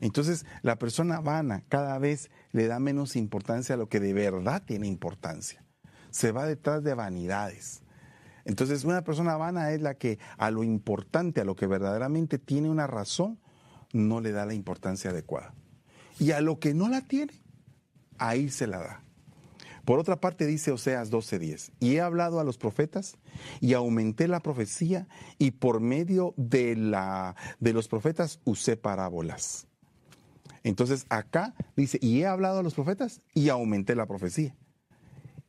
Entonces, 0.00 0.46
la 0.62 0.78
persona 0.78 1.20
vana 1.20 1.62
cada 1.68 1.96
vez 1.98 2.30
le 2.50 2.66
da 2.66 2.80
menos 2.80 3.14
importancia 3.14 3.74
a 3.74 3.78
lo 3.78 3.88
que 3.88 4.00
de 4.00 4.12
verdad 4.12 4.62
tiene 4.66 4.88
importancia. 4.88 5.64
Se 6.10 6.32
va 6.32 6.44
detrás 6.44 6.82
de 6.82 6.94
vanidades. 6.94 7.82
Entonces, 8.44 8.84
una 8.84 9.04
persona 9.04 9.36
vana 9.36 9.72
es 9.72 9.80
la 9.80 9.94
que 9.94 10.18
a 10.36 10.50
lo 10.50 10.64
importante, 10.64 11.40
a 11.40 11.44
lo 11.44 11.54
que 11.54 11.66
verdaderamente 11.66 12.38
tiene 12.38 12.70
una 12.70 12.86
razón, 12.86 13.38
no 13.92 14.20
le 14.20 14.32
da 14.32 14.46
la 14.46 14.54
importancia 14.54 15.10
adecuada. 15.10 15.54
Y 16.18 16.32
a 16.32 16.40
lo 16.40 16.58
que 16.58 16.74
no 16.74 16.88
la 16.88 17.02
tiene, 17.02 17.32
ahí 18.18 18.48
se 18.48 18.66
la 18.66 18.78
da. 18.78 19.02
Por 19.84 19.98
otra 19.98 20.20
parte 20.20 20.46
dice 20.46 20.70
Oseas 20.70 21.10
12:10, 21.10 21.72
y 21.80 21.96
he 21.96 22.00
hablado 22.00 22.38
a 22.38 22.44
los 22.44 22.56
profetas 22.56 23.16
y 23.60 23.74
aumenté 23.74 24.28
la 24.28 24.40
profecía 24.40 25.08
y 25.38 25.52
por 25.52 25.80
medio 25.80 26.34
de, 26.36 26.76
la, 26.76 27.34
de 27.58 27.72
los 27.72 27.88
profetas 27.88 28.40
usé 28.44 28.76
parábolas. 28.76 29.66
Entonces 30.62 31.06
acá 31.08 31.54
dice, 31.76 31.98
y 32.00 32.20
he 32.20 32.26
hablado 32.26 32.60
a 32.60 32.62
los 32.62 32.74
profetas 32.74 33.20
y 33.34 33.48
aumenté 33.48 33.96
la 33.96 34.06
profecía 34.06 34.54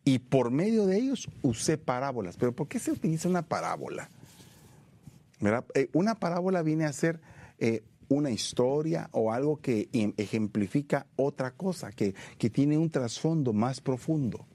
y 0.06 0.20
por 0.20 0.52
medio 0.52 0.86
de 0.86 0.98
ellos 0.98 1.30
usé 1.42 1.78
parábolas. 1.78 2.38
Pero 2.38 2.54
¿por 2.54 2.68
qué 2.68 2.80
se 2.80 2.92
utiliza 2.92 3.30
una 3.30 3.44
parábola? 3.44 4.10
Eh, 5.74 5.90
una 5.94 6.16
parábola 6.16 6.62
viene 6.62 6.86
a 6.86 6.94
ser 6.94 7.20
eh, 7.60 7.84
una 8.10 8.32
historia 8.32 9.10
o 9.12 9.32
algo 9.32 9.58
que 9.58 9.90
em, 9.94 10.14
ejemplifica 10.18 11.08
otra 11.16 11.52
cosa, 11.52 11.92
que, 11.92 12.16
que 12.38 12.50
tiene 12.50 12.78
un 12.78 12.90
trasfondo 12.90 13.54
más 13.54 13.82
profundo. 13.82 14.46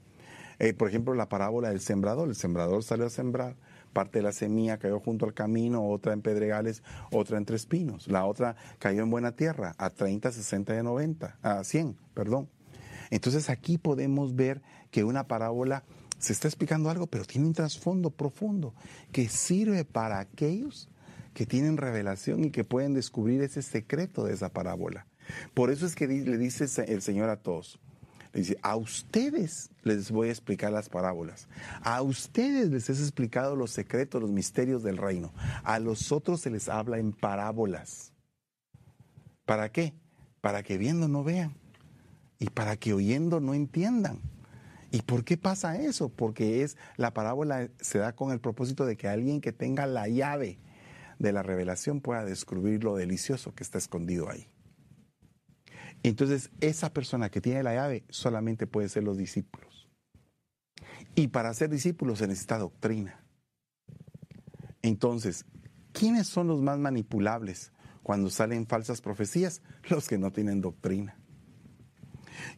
Eh, 0.59 0.73
por 0.73 0.89
ejemplo, 0.89 1.13
la 1.13 1.29
parábola 1.29 1.69
del 1.69 1.79
sembrador. 1.79 2.27
El 2.27 2.35
sembrador 2.35 2.83
salió 2.83 3.05
a 3.05 3.09
sembrar. 3.09 3.55
Parte 3.93 4.19
de 4.19 4.23
la 4.23 4.33
semilla 4.33 4.77
cayó 4.77 4.99
junto 4.99 5.25
al 5.25 5.33
camino, 5.33 5.87
otra 5.87 6.13
en 6.13 6.21
pedregales, 6.21 6.83
otra 7.11 7.37
entre 7.37 7.55
espinos. 7.55 8.07
La 8.07 8.25
otra 8.25 8.55
cayó 8.77 9.01
en 9.01 9.09
buena 9.09 9.31
tierra, 9.31 9.73
a 9.77 9.89
30, 9.89 10.31
60 10.31 10.77
y 10.77 10.83
90, 10.83 11.37
a 11.41 11.63
100, 11.63 11.97
perdón. 12.13 12.49
Entonces 13.09 13.49
aquí 13.49 13.79
podemos 13.79 14.35
ver 14.35 14.61
que 14.91 15.03
una 15.03 15.27
parábola 15.27 15.83
se 16.17 16.33
está 16.33 16.47
explicando 16.47 16.89
algo, 16.89 17.07
pero 17.07 17.25
tiene 17.25 17.47
un 17.47 17.53
trasfondo 17.53 18.11
profundo 18.11 18.73
que 19.11 19.29
sirve 19.29 19.85
para 19.85 20.19
aquellos 20.19 20.89
que 21.33 21.45
tienen 21.45 21.77
revelación 21.77 22.43
y 22.43 22.51
que 22.51 22.63
pueden 22.63 22.93
descubrir 22.93 23.41
ese 23.41 23.61
secreto 23.61 24.25
de 24.25 24.33
esa 24.33 24.49
parábola. 24.49 25.07
Por 25.53 25.71
eso 25.71 25.85
es 25.85 25.95
que 25.95 26.07
le 26.07 26.37
dice 26.37 26.65
el 26.91 27.01
Señor 27.01 27.29
a 27.29 27.37
todos, 27.37 27.79
le 28.33 28.41
dice, 28.41 28.57
a 28.61 28.75
ustedes 28.75 29.69
les 29.83 30.11
voy 30.11 30.27
a 30.27 30.31
explicar 30.31 30.71
las 30.71 30.89
parábolas, 30.89 31.47
a 31.81 32.01
ustedes 32.01 32.69
les 32.69 32.89
he 32.89 32.93
explicado 32.93 33.55
los 33.55 33.71
secretos, 33.71 34.21
los 34.21 34.31
misterios 34.31 34.83
del 34.83 34.97
reino, 34.97 35.31
a 35.63 35.79
los 35.79 36.11
otros 36.11 36.41
se 36.41 36.49
les 36.49 36.67
habla 36.67 36.97
en 36.97 37.13
parábolas. 37.13 38.11
¿Para 39.45 39.71
qué? 39.71 39.93
Para 40.41 40.63
que 40.63 40.77
viendo 40.77 41.07
no 41.07 41.23
vean 41.23 41.55
y 42.39 42.49
para 42.49 42.75
que 42.77 42.93
oyendo 42.93 43.39
no 43.39 43.53
entiendan. 43.53 44.19
¿Y 44.91 45.01
por 45.03 45.23
qué 45.23 45.37
pasa 45.37 45.79
eso? 45.79 46.09
Porque 46.09 46.63
es 46.63 46.77
la 46.97 47.13
parábola 47.13 47.69
se 47.79 47.99
da 47.99 48.15
con 48.15 48.31
el 48.31 48.39
propósito 48.39 48.85
de 48.85 48.97
que 48.97 49.07
alguien 49.07 49.41
que 49.41 49.51
tenga 49.51 49.85
la 49.85 50.07
llave 50.07 50.59
de 51.19 51.31
la 51.31 51.43
revelación 51.43 52.01
pueda 52.01 52.25
descubrir 52.25 52.83
lo 52.83 52.95
delicioso 52.95 53.53
que 53.53 53.63
está 53.63 53.77
escondido 53.77 54.29
ahí. 54.29 54.47
Entonces, 56.01 56.49
esa 56.61 56.93
persona 56.93 57.29
que 57.29 57.41
tiene 57.41 57.61
la 57.61 57.73
llave 57.73 58.05
solamente 58.09 58.67
puede 58.67 58.89
ser 58.89 59.03
los 59.03 59.17
discípulos. 59.17 59.89
Y 61.13 61.27
para 61.27 61.53
ser 61.53 61.69
discípulos 61.69 62.19
se 62.19 62.27
necesita 62.27 62.57
doctrina. 62.57 63.23
Entonces, 64.81 65.45
¿quiénes 65.91 66.27
son 66.27 66.47
los 66.47 66.61
más 66.61 66.79
manipulables 66.79 67.73
cuando 68.01 68.29
salen 68.29 68.65
falsas 68.65 69.01
profecías? 69.01 69.61
Los 69.89 70.07
que 70.07 70.17
no 70.17 70.31
tienen 70.31 70.61
doctrina. 70.61 71.18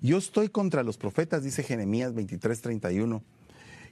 Yo 0.01 0.17
estoy 0.17 0.49
contra 0.49 0.83
los 0.83 0.97
profetas, 0.97 1.43
dice 1.43 1.63
Jeremías 1.63 2.13
23:31, 2.13 3.23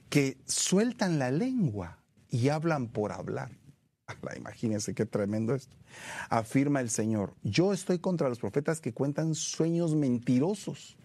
que 0.08 0.38
sueltan 0.46 1.18
la 1.18 1.30
lengua 1.30 1.98
y 2.28 2.48
hablan 2.48 2.88
por 2.88 3.12
hablar. 3.12 3.50
Imagínense 4.36 4.94
qué 4.94 5.06
tremendo 5.06 5.54
esto. 5.54 5.76
Afirma 6.28 6.80
el 6.80 6.90
Señor, 6.90 7.34
yo 7.42 7.72
estoy 7.72 7.98
contra 7.98 8.28
los 8.28 8.38
profetas 8.38 8.80
que 8.80 8.92
cuentan 8.92 9.34
sueños 9.34 9.94
mentirosos 9.94 10.96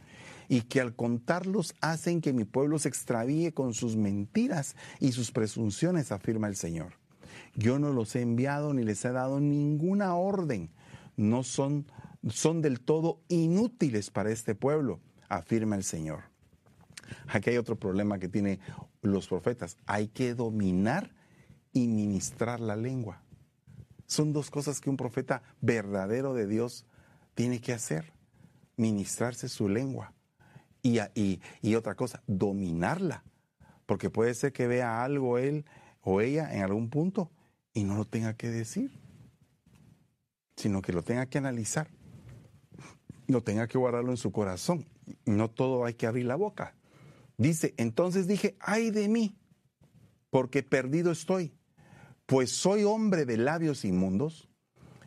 y 0.47 0.61
que 0.61 0.81
al 0.81 0.95
contarlos 0.95 1.73
hacen 1.81 2.21
que 2.21 2.33
mi 2.33 2.45
pueblo 2.45 2.77
se 2.79 2.89
extravíe 2.89 3.51
con 3.51 3.73
sus 3.73 3.95
mentiras 3.95 4.75
y 4.99 5.11
sus 5.11 5.31
presunciones, 5.31 6.11
afirma 6.11 6.47
el 6.47 6.55
Señor. 6.55 6.93
Yo 7.55 7.79
no 7.79 7.91
los 7.91 8.15
he 8.15 8.21
enviado 8.21 8.73
ni 8.73 8.83
les 8.83 9.03
he 9.05 9.11
dado 9.11 9.39
ninguna 9.39 10.15
orden. 10.15 10.69
No 11.17 11.43
son 11.43 11.85
son 12.29 12.61
del 12.61 12.81
todo 12.81 13.21
inútiles 13.27 14.09
para 14.09 14.31
este 14.31 14.55
pueblo, 14.55 14.99
afirma 15.29 15.75
el 15.75 15.83
Señor. 15.83 16.23
Aquí 17.27 17.51
hay 17.51 17.57
otro 17.57 17.77
problema 17.77 18.19
que 18.19 18.29
tienen 18.29 18.59
los 19.01 19.27
profetas. 19.27 19.77
Hay 19.85 20.07
que 20.07 20.33
dominar 20.33 21.13
y 21.71 21.87
ministrar 21.87 22.59
la 22.59 22.75
lengua. 22.75 23.21
Son 24.07 24.33
dos 24.33 24.49
cosas 24.49 24.81
que 24.81 24.89
un 24.89 24.97
profeta 24.97 25.43
verdadero 25.61 26.33
de 26.33 26.47
Dios 26.47 26.85
tiene 27.35 27.61
que 27.61 27.73
hacer. 27.73 28.13
Ministrarse 28.77 29.49
su 29.49 29.69
lengua. 29.69 30.13
Y, 30.81 30.99
y, 31.61 31.75
otra 31.75 31.95
cosa, 31.95 32.23
dominarla. 32.27 33.23
Porque 33.85 34.09
puede 34.09 34.33
ser 34.33 34.51
que 34.51 34.67
vea 34.67 35.03
algo 35.03 35.37
él 35.37 35.65
o 36.01 36.21
ella 36.21 36.53
en 36.53 36.61
algún 36.61 36.89
punto 36.89 37.31
y 37.73 37.83
no 37.83 37.95
lo 37.95 38.05
tenga 38.05 38.35
que 38.35 38.49
decir, 38.49 38.91
sino 40.55 40.81
que 40.81 40.93
lo 40.93 41.03
tenga 41.03 41.25
que 41.25 41.37
analizar 41.37 41.89
no 43.27 43.41
tenga 43.41 43.67
que 43.67 43.77
guardarlo 43.77 44.11
en 44.11 44.17
su 44.17 44.31
corazón. 44.31 44.87
No 45.25 45.49
todo 45.49 45.85
hay 45.85 45.93
que 45.93 46.07
abrir 46.07 46.25
la 46.25 46.35
boca. 46.35 46.75
Dice, 47.37 47.73
entonces 47.77 48.27
dije, 48.27 48.55
ay 48.59 48.91
de 48.91 49.07
mí, 49.07 49.37
porque 50.29 50.63
perdido 50.63 51.11
estoy, 51.11 51.53
pues 52.25 52.51
soy 52.51 52.83
hombre 52.83 53.25
de 53.25 53.37
labios 53.37 53.85
inmundos 53.85 54.49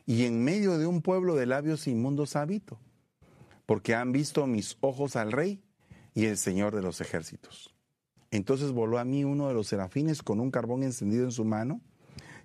y 0.06 0.24
en 0.24 0.42
medio 0.42 0.78
de 0.78 0.86
un 0.86 1.02
pueblo 1.02 1.34
de 1.34 1.46
labios 1.46 1.86
inmundos 1.86 2.36
habito, 2.36 2.78
porque 3.66 3.94
han 3.94 4.12
visto 4.12 4.46
mis 4.46 4.76
ojos 4.80 5.16
al 5.16 5.32
rey 5.32 5.62
y 6.14 6.26
el 6.26 6.36
Señor 6.36 6.74
de 6.74 6.82
los 6.82 7.00
ejércitos. 7.00 7.74
Entonces 8.30 8.72
voló 8.72 8.98
a 8.98 9.04
mí 9.04 9.24
uno 9.24 9.48
de 9.48 9.54
los 9.54 9.68
serafines 9.68 10.22
con 10.22 10.40
un 10.40 10.50
carbón 10.50 10.82
encendido 10.82 11.24
en 11.24 11.32
su 11.32 11.44
mano 11.44 11.80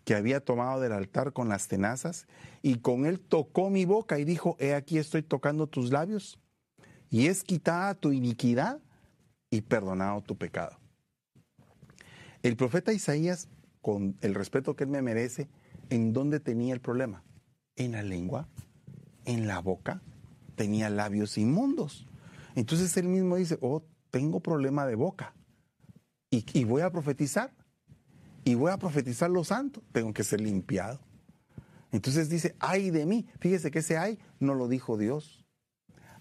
que 0.04 0.16
había 0.16 0.44
tomado 0.44 0.82
del 0.82 0.92
altar 0.92 1.34
con 1.34 1.50
las 1.50 1.68
tenazas, 1.68 2.28
y 2.62 2.80
con 2.80 3.06
él 3.06 3.20
tocó 3.20 3.70
mi 3.70 3.86
boca 3.86 4.20
y 4.20 4.26
dijo, 4.26 4.56
he 4.60 4.74
aquí 4.74 4.98
estoy 4.98 5.24
tocando 5.24 5.68
tus 5.68 5.92
labios, 5.92 6.40
y 7.10 7.28
es 7.28 7.44
quitada 7.44 7.94
tu 7.96 8.12
iniquidad 8.12 8.82
y 9.50 9.62
perdonado 9.62 10.22
tu 10.22 10.36
pecado. 10.38 10.78
El 12.42 12.56
profeta 12.58 12.92
Isaías, 12.92 13.48
con 13.82 14.18
el 14.22 14.36
respeto 14.36 14.76
que 14.76 14.84
él 14.84 14.90
me 14.90 15.02
merece, 15.02 15.48
¿en 15.90 16.12
dónde 16.12 16.40
tenía 16.40 16.74
el 16.74 16.82
problema? 16.82 17.24
En 17.76 17.94
la 17.94 18.04
lengua, 18.04 18.50
en 19.26 19.48
la 19.48 19.60
boca, 19.60 20.02
tenía 20.56 20.90
labios 20.90 21.38
inmundos. 21.38 22.08
Entonces 22.56 22.96
él 22.98 23.08
mismo 23.08 23.36
dice, 23.36 23.58
oh, 23.62 23.84
tengo 24.12 24.42
problema 24.42 24.86
de 24.86 24.96
boca 24.96 25.34
y, 26.30 26.46
y 26.54 26.66
voy 26.66 26.82
a 26.82 26.92
profetizar 26.92 27.54
y 28.44 28.56
voy 28.56 28.72
a 28.72 28.78
profetizar 28.78 29.30
lo 29.30 29.44
santo, 29.44 29.82
tengo 29.92 30.14
que 30.14 30.24
ser 30.24 30.42
limpiado. 30.42 31.00
Entonces 31.92 32.30
dice, 32.30 32.56
ay 32.60 32.90
de 32.90 33.06
mí. 33.06 33.28
Fíjese 33.40 33.72
que 33.72 33.80
ese 33.80 33.98
ay 33.98 34.20
no 34.40 34.56
lo 34.56 34.68
dijo 34.68 34.98
Dios. 34.98 35.46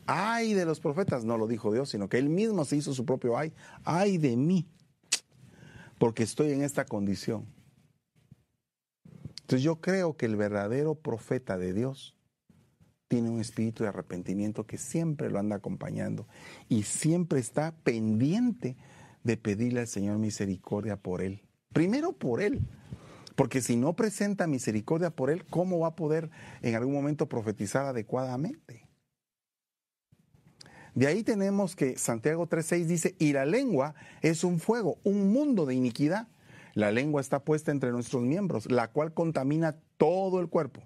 Ay 0.06 0.52
de 0.54 0.64
los 0.64 0.80
profetas 0.80 1.24
no 1.24 1.38
lo 1.38 1.46
dijo 1.46 1.72
Dios, 1.72 1.88
sino 1.88 2.08
que 2.08 2.18
él 2.18 2.28
mismo 2.28 2.64
se 2.64 2.76
hizo 2.76 2.92
su 2.92 3.04
propio 3.04 3.36
ay. 3.36 3.52
Ay 3.84 4.18
de 4.18 4.36
mí, 4.36 4.68
porque 5.98 6.22
estoy 6.22 6.52
en 6.52 6.62
esta 6.62 6.84
condición. 6.84 7.46
Entonces 9.42 9.62
yo 9.62 9.80
creo 9.80 10.16
que 10.16 10.26
el 10.26 10.36
verdadero 10.36 10.94
profeta 10.94 11.56
de 11.56 11.72
Dios 11.72 12.16
tiene 13.08 13.30
un 13.30 13.40
espíritu 13.40 13.82
de 13.82 13.90
arrepentimiento 13.90 14.66
que 14.66 14.78
siempre 14.78 15.30
lo 15.30 15.38
anda 15.38 15.56
acompañando 15.56 16.26
y 16.68 16.84
siempre 16.84 17.40
está 17.40 17.74
pendiente 17.82 18.76
de 19.22 19.36
pedirle 19.36 19.80
al 19.80 19.88
Señor 19.88 20.18
misericordia 20.18 20.96
por 20.96 21.22
él. 21.22 21.42
Primero 21.72 22.12
por 22.12 22.42
él, 22.42 22.60
porque 23.34 23.60
si 23.60 23.76
no 23.76 23.94
presenta 23.94 24.46
misericordia 24.46 25.10
por 25.10 25.30
él, 25.30 25.44
¿cómo 25.46 25.80
va 25.80 25.88
a 25.88 25.96
poder 25.96 26.30
en 26.60 26.74
algún 26.74 26.94
momento 26.94 27.28
profetizar 27.28 27.86
adecuadamente? 27.86 28.86
De 30.94 31.06
ahí 31.06 31.22
tenemos 31.22 31.74
que 31.74 31.96
Santiago 31.96 32.48
3.6 32.48 32.84
dice, 32.84 33.16
y 33.18 33.32
la 33.32 33.46
lengua 33.46 33.94
es 34.20 34.44
un 34.44 34.58
fuego, 34.58 34.98
un 35.04 35.32
mundo 35.32 35.64
de 35.64 35.74
iniquidad. 35.74 36.28
La 36.74 36.90
lengua 36.90 37.20
está 37.20 37.44
puesta 37.44 37.70
entre 37.70 37.90
nuestros 37.92 38.22
miembros, 38.22 38.70
la 38.70 38.88
cual 38.88 39.14
contamina 39.14 39.76
todo 39.96 40.40
el 40.40 40.48
cuerpo. 40.48 40.82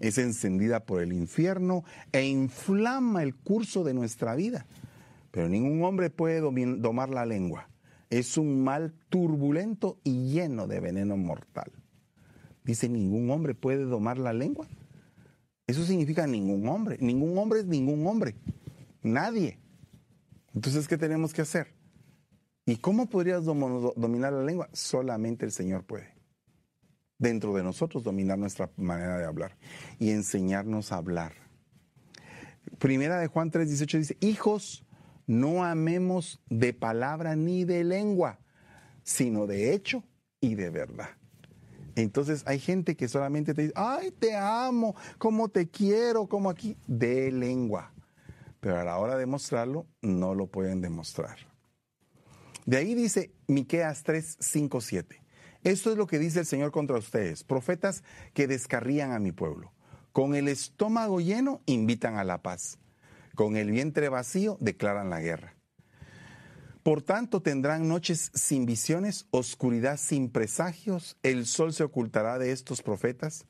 Es 0.00 0.16
encendida 0.16 0.80
por 0.86 1.02
el 1.02 1.12
infierno 1.12 1.84
e 2.12 2.24
inflama 2.26 3.22
el 3.22 3.34
curso 3.34 3.84
de 3.84 3.92
nuestra 3.92 4.34
vida. 4.34 4.66
Pero 5.30 5.48
ningún 5.48 5.84
hombre 5.84 6.08
puede 6.08 6.40
domar 6.40 7.10
la 7.10 7.26
lengua. 7.26 7.69
Es 8.10 8.36
un 8.36 8.62
mal 8.62 8.92
turbulento 9.08 9.98
y 10.04 10.32
lleno 10.32 10.66
de 10.66 10.80
veneno 10.80 11.16
mortal. 11.16 11.70
Dice, 12.64 12.88
ningún 12.88 13.30
hombre 13.30 13.54
puede 13.54 13.84
domar 13.84 14.18
la 14.18 14.32
lengua. 14.32 14.68
Eso 15.66 15.84
significa 15.84 16.26
ningún 16.26 16.68
hombre. 16.68 16.98
Ningún 17.00 17.38
hombre 17.38 17.60
es 17.60 17.66
ningún 17.66 18.06
hombre. 18.06 18.34
Nadie. 19.02 19.58
Entonces, 20.52 20.88
¿qué 20.88 20.98
tenemos 20.98 21.32
que 21.32 21.42
hacer? 21.42 21.68
¿Y 22.66 22.76
cómo 22.76 23.06
podrías 23.06 23.44
dominar 23.44 24.32
la 24.32 24.42
lengua? 24.42 24.68
Solamente 24.72 25.46
el 25.46 25.52
Señor 25.52 25.84
puede. 25.84 26.12
Dentro 27.18 27.54
de 27.54 27.62
nosotros 27.62 28.02
dominar 28.02 28.38
nuestra 28.38 28.70
manera 28.76 29.18
de 29.18 29.24
hablar 29.24 29.56
y 29.98 30.10
enseñarnos 30.10 30.90
a 30.90 30.96
hablar. 30.96 31.34
Primera 32.78 33.18
de 33.18 33.28
Juan 33.28 33.50
3:18 33.50 33.98
dice, 33.98 34.16
hijos, 34.20 34.84
no 35.30 35.62
amemos 35.62 36.40
de 36.48 36.72
palabra 36.72 37.36
ni 37.36 37.62
de 37.62 37.84
lengua, 37.84 38.40
sino 39.04 39.46
de 39.46 39.72
hecho 39.72 40.02
y 40.40 40.56
de 40.56 40.70
verdad. 40.70 41.10
Entonces 41.94 42.42
hay 42.46 42.58
gente 42.58 42.96
que 42.96 43.06
solamente 43.06 43.54
te 43.54 43.62
dice, 43.62 43.74
ay, 43.76 44.10
te 44.10 44.34
amo, 44.34 44.96
cómo 45.18 45.48
te 45.48 45.68
quiero, 45.68 46.26
como 46.26 46.50
aquí, 46.50 46.76
de 46.88 47.30
lengua. 47.30 47.92
Pero 48.58 48.80
a 48.80 48.82
la 48.82 48.98
hora 48.98 49.16
de 49.16 49.26
mostrarlo, 49.26 49.86
no 50.02 50.34
lo 50.34 50.48
pueden 50.48 50.80
demostrar. 50.80 51.38
De 52.66 52.78
ahí 52.78 52.96
dice 52.96 53.30
Miqueas 53.46 54.02
3, 54.02 54.36
5, 54.40 54.80
7. 54.80 55.22
Esto 55.62 55.92
es 55.92 55.96
lo 55.96 56.08
que 56.08 56.18
dice 56.18 56.40
el 56.40 56.46
Señor 56.46 56.72
contra 56.72 56.98
ustedes, 56.98 57.44
profetas 57.44 58.02
que 58.34 58.48
descarrían 58.48 59.12
a 59.12 59.20
mi 59.20 59.30
pueblo. 59.30 59.72
Con 60.10 60.34
el 60.34 60.48
estómago 60.48 61.20
lleno 61.20 61.62
invitan 61.66 62.16
a 62.16 62.24
la 62.24 62.42
paz. 62.42 62.79
Con 63.34 63.56
el 63.56 63.70
vientre 63.70 64.08
vacío 64.08 64.56
declaran 64.60 65.10
la 65.10 65.20
guerra. 65.20 65.54
Por 66.82 67.02
tanto, 67.02 67.42
tendrán 67.42 67.88
noches 67.88 68.30
sin 68.34 68.64
visiones, 68.64 69.26
oscuridad 69.30 69.98
sin 69.98 70.30
presagios, 70.30 71.18
el 71.22 71.46
sol 71.46 71.74
se 71.74 71.84
ocultará 71.84 72.38
de 72.38 72.52
estos 72.52 72.80
profetas, 72.80 73.44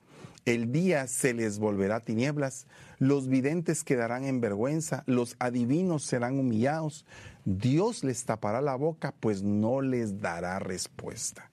el 0.46 0.72
día 0.72 1.06
se 1.06 1.32
les 1.32 1.60
volverá 1.60 2.00
tinieblas, 2.00 2.66
los 2.98 3.28
videntes 3.28 3.84
quedarán 3.84 4.24
en 4.24 4.40
vergüenza, 4.40 5.04
los 5.06 5.36
adivinos 5.38 6.02
serán 6.02 6.40
humillados, 6.40 7.06
Dios 7.44 8.02
les 8.02 8.24
tapará 8.24 8.60
la 8.60 8.74
boca, 8.74 9.14
pues 9.20 9.42
no 9.42 9.80
les 9.80 10.20
dará 10.20 10.58
respuesta. 10.58 11.52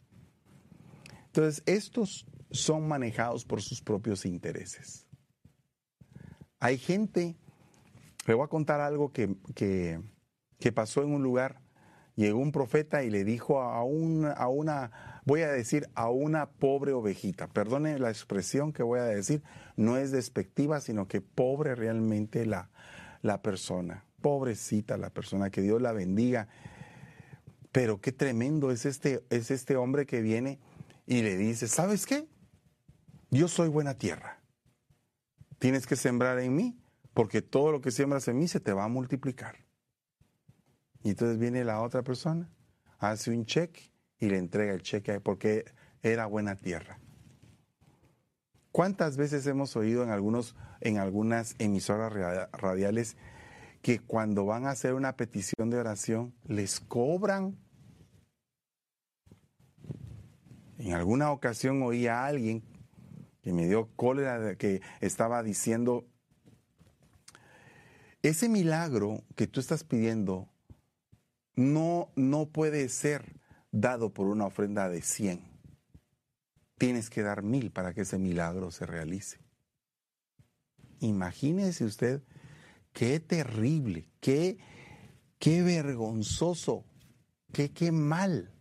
Entonces, 1.27 1.61
estos 1.67 2.25
son 2.49 2.87
manejados 2.87 3.45
por 3.45 3.61
sus 3.61 3.81
propios 3.81 4.25
intereses. 4.25 5.05
Hay 6.59 6.79
gente, 6.79 7.35
le 8.27 8.33
voy 8.33 8.43
a 8.43 8.49
contar 8.49 8.81
algo 8.81 9.11
que, 9.11 9.35
que, 9.55 10.71
pasó 10.73 11.01
en 11.01 11.13
un 11.13 11.23
lugar 11.23 11.61
llegó 12.15 12.39
un 12.39 12.51
profeta 12.51 13.03
y 13.03 13.09
le 13.09 13.23
dijo 13.23 13.61
a, 13.61 13.77
a 13.77 13.83
una, 13.83 15.21
voy 15.23 15.41
a 15.41 15.51
decir, 15.51 15.87
a 15.95 16.09
una 16.09 16.49
pobre 16.49 16.91
ovejita, 16.91 17.47
perdone 17.47 17.99
la 17.99 18.09
expresión 18.09 18.73
que 18.73 18.83
voy 18.83 18.99
a 18.99 19.05
decir, 19.05 19.43
no 19.77 19.97
es 19.97 20.11
despectiva, 20.11 20.81
sino 20.81 21.07
que 21.07 21.21
pobre 21.21 21.73
realmente 21.75 22.45
la, 22.45 22.69
la 23.21 23.41
persona, 23.41 24.03
pobrecita 24.21 24.97
la 24.97 25.09
persona, 25.09 25.49
que 25.49 25.61
Dios 25.61 25.81
la 25.81 25.93
bendiga. 25.93 26.49
Pero 27.71 28.01
qué 28.01 28.11
tremendo 28.11 28.71
es 28.71 28.85
este, 28.85 29.23
es 29.29 29.51
este 29.51 29.77
hombre 29.77 30.05
que 30.05 30.21
viene 30.21 30.59
y 31.05 31.21
le 31.21 31.37
dice, 31.37 31.67
¿sabes 31.67 32.05
qué? 32.05 32.27
Yo 33.29 33.47
soy 33.47 33.69
buena 33.69 33.93
tierra. 33.93 34.41
Tienes 35.59 35.85
que 35.87 35.95
sembrar 35.95 36.39
en 36.39 36.55
mí, 36.55 36.77
porque 37.17 37.41
todo 37.41 37.71
lo 37.71 37.82
que 37.82 37.89
siembras 37.89 38.27
en 38.27 38.38
mí 38.38 38.47
se 38.47 38.60
te 38.60 38.73
va 38.73 38.84
a 38.84 38.88
multiplicar. 38.88 39.56
Y 41.01 41.10
entonces 41.10 41.39
viene 41.39 41.63
la 41.63 41.82
otra 41.82 42.03
persona, 42.03 42.47
hace 42.99 43.32
un 43.32 43.47
cheque 43.47 43.91
y 44.19 44.30
le 44.30 44.38
entrega 44.38 44.71
el 44.71 44.84
cheque 44.84 45.19
porque 45.19 45.65
era 46.03 46.27
buena 46.27 46.56
tierra. 46.58 46.99
¿Cuántas 48.71 49.17
veces 49.17 49.47
hemos 49.47 49.75
oído 49.75 50.03
en, 50.03 50.12
algunos, 50.12 50.56
en 50.80 50.99
algunas 50.99 51.56
emisoras 51.58 52.13
radiales 52.51 53.17
que 53.82 53.97
cuando 53.97 54.45
van 54.45 54.67
a 54.67 54.69
hacer 54.69 54.93
una 54.93 55.15
petición 55.15 55.71
de 55.71 55.80
oración 55.80 56.36
les 56.45 56.80
cobran? 56.80 57.58
En 60.77 60.93
alguna 60.93 61.32
ocasión 61.32 61.82
oí 61.82 62.06
a 62.06 62.27
alguien 62.27 62.63
que 63.41 63.53
me 63.53 63.65
dio 63.65 63.89
cólera 63.95 64.56
que 64.56 64.84
estaba 65.01 65.41
diciendo, 65.41 66.06
ese 68.29 68.49
milagro 68.49 69.23
que 69.35 69.47
tú 69.47 69.59
estás 69.59 69.83
pidiendo 69.83 70.49
no, 71.55 72.11
no 72.15 72.49
puede 72.49 72.89
ser 72.89 73.39
dado 73.71 74.13
por 74.13 74.27
una 74.27 74.45
ofrenda 74.45 74.89
de 74.89 75.01
100. 75.01 75.41
Tienes 76.77 77.09
que 77.09 77.23
dar 77.23 77.41
mil 77.41 77.71
para 77.71 77.93
que 77.93 78.01
ese 78.01 78.17
milagro 78.17 78.71
se 78.71 78.85
realice. 78.85 79.39
Imagínese 80.99 81.85
usted 81.85 82.23
qué 82.93 83.19
terrible, 83.19 84.09
qué, 84.19 84.57
qué 85.39 85.63
vergonzoso, 85.63 86.85
qué, 87.51 87.71
qué 87.71 87.91
mal. 87.91 88.53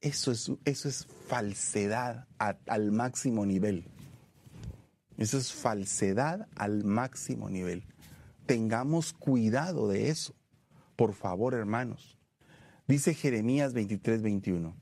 Eso 0.00 0.32
es, 0.32 0.50
eso 0.64 0.88
es 0.88 1.06
falsedad 1.28 2.26
al 2.38 2.92
máximo 2.92 3.44
nivel. 3.44 3.86
Eso 5.18 5.36
es 5.36 5.52
falsedad 5.52 6.48
al 6.56 6.84
máximo 6.84 7.50
nivel. 7.50 7.84
Tengamos 8.50 9.12
cuidado 9.12 9.86
de 9.86 10.10
eso. 10.10 10.34
Por 10.96 11.14
favor, 11.14 11.54
hermanos. 11.54 12.18
Dice 12.88 13.14
Jeremías 13.14 13.74
23, 13.74 14.22
21. 14.22 14.76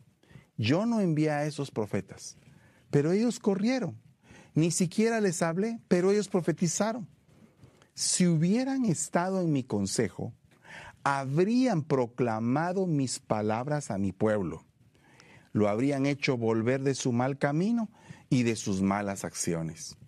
Yo 0.57 0.87
no 0.87 1.02
envié 1.02 1.31
a 1.33 1.44
esos 1.44 1.70
profetas, 1.70 2.38
pero 2.90 3.12
ellos 3.12 3.38
corrieron. 3.38 4.00
Ni 4.54 4.70
siquiera 4.70 5.20
les 5.20 5.42
hablé, 5.42 5.81
pero 5.87 6.11
ellos 6.11 6.28
profetizaron. 6.28 7.07
Si 7.92 8.26
hubieran 8.26 8.87
estado 8.87 9.42
en 9.42 9.52
mi 9.52 9.64
consejo, 9.64 10.33
habrían 11.04 11.83
proclamado 11.83 12.87
mis 12.87 13.18
palabras 13.18 13.90
a 13.90 13.98
mi 13.98 14.12
pueblo. 14.12 14.64
Lo 15.52 15.68
habrían 15.68 16.07
hecho 16.07 16.38
volver 16.38 16.83
de 16.83 16.94
su 16.94 17.12
mal 17.12 17.37
camino 17.37 17.90
y 18.31 18.44
de 18.44 18.57
sus 18.57 18.81
malas 18.81 19.26
acciones. 19.26 19.98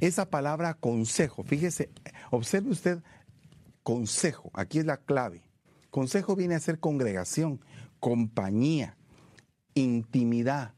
Esa 0.00 0.30
palabra 0.30 0.72
consejo, 0.72 1.42
fíjese, 1.42 1.90
observe 2.30 2.70
usted 2.70 3.02
Consejo, 3.82 4.50
aquí 4.54 4.78
es 4.78 4.86
la 4.86 4.98
clave. 4.98 5.42
Consejo 5.90 6.36
viene 6.36 6.54
a 6.54 6.60
ser 6.60 6.78
congregación, 6.78 7.60
compañía, 7.98 8.96
intimidad. 9.74 10.74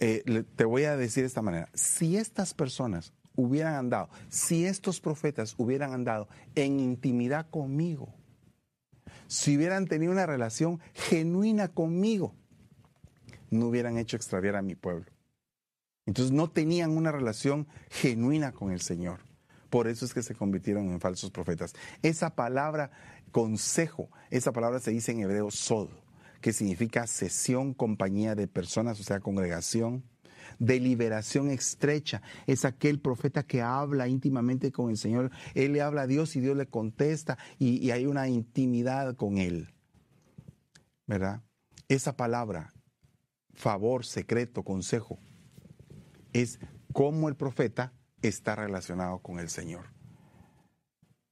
Eh, 0.00 0.44
te 0.54 0.64
voy 0.64 0.84
a 0.84 0.96
decir 0.96 1.22
de 1.22 1.28
esta 1.28 1.42
manera, 1.42 1.68
si 1.72 2.16
estas 2.16 2.54
personas 2.54 3.12
hubieran 3.36 3.74
andado, 3.74 4.10
si 4.28 4.66
estos 4.66 5.00
profetas 5.00 5.54
hubieran 5.56 5.92
andado 5.92 6.28
en 6.54 6.78
intimidad 6.78 7.48
conmigo, 7.50 8.14
si 9.26 9.56
hubieran 9.56 9.86
tenido 9.86 10.12
una 10.12 10.26
relación 10.26 10.80
genuina 10.92 11.68
conmigo, 11.68 12.34
no 13.50 13.66
hubieran 13.66 13.98
hecho 13.98 14.16
extraviar 14.16 14.56
a 14.56 14.62
mi 14.62 14.74
pueblo. 14.74 15.06
Entonces 16.06 16.32
no 16.32 16.50
tenían 16.50 16.90
una 16.96 17.10
relación 17.10 17.66
genuina 17.88 18.52
con 18.52 18.70
el 18.70 18.80
Señor. 18.80 19.33
Por 19.74 19.88
eso 19.88 20.04
es 20.04 20.14
que 20.14 20.22
se 20.22 20.36
convirtieron 20.36 20.88
en 20.92 21.00
falsos 21.00 21.32
profetas. 21.32 21.74
Esa 22.00 22.36
palabra 22.36 22.92
consejo, 23.32 24.08
esa 24.30 24.52
palabra 24.52 24.78
se 24.78 24.92
dice 24.92 25.10
en 25.10 25.18
hebreo 25.18 25.50
sod, 25.50 25.88
que 26.40 26.52
significa 26.52 27.08
sesión, 27.08 27.74
compañía 27.74 28.36
de 28.36 28.46
personas, 28.46 29.00
o 29.00 29.02
sea, 29.02 29.18
congregación. 29.18 30.04
Deliberación 30.60 31.50
estrecha 31.50 32.22
es 32.46 32.64
aquel 32.64 33.00
profeta 33.00 33.42
que 33.42 33.62
habla 33.62 34.06
íntimamente 34.06 34.70
con 34.70 34.90
el 34.90 34.96
Señor. 34.96 35.32
Él 35.54 35.72
le 35.72 35.82
habla 35.82 36.02
a 36.02 36.06
Dios 36.06 36.36
y 36.36 36.40
Dios 36.40 36.56
le 36.56 36.66
contesta 36.68 37.36
y, 37.58 37.84
y 37.84 37.90
hay 37.90 38.06
una 38.06 38.28
intimidad 38.28 39.16
con 39.16 39.38
Él. 39.38 39.74
¿Verdad? 41.08 41.42
Esa 41.88 42.16
palabra, 42.16 42.72
favor, 43.54 44.04
secreto, 44.04 44.62
consejo, 44.62 45.18
es 46.32 46.60
cómo 46.92 47.28
el 47.28 47.34
profeta 47.34 47.92
está 48.28 48.56
relacionado 48.56 49.18
con 49.18 49.38
el 49.38 49.48
Señor. 49.48 49.86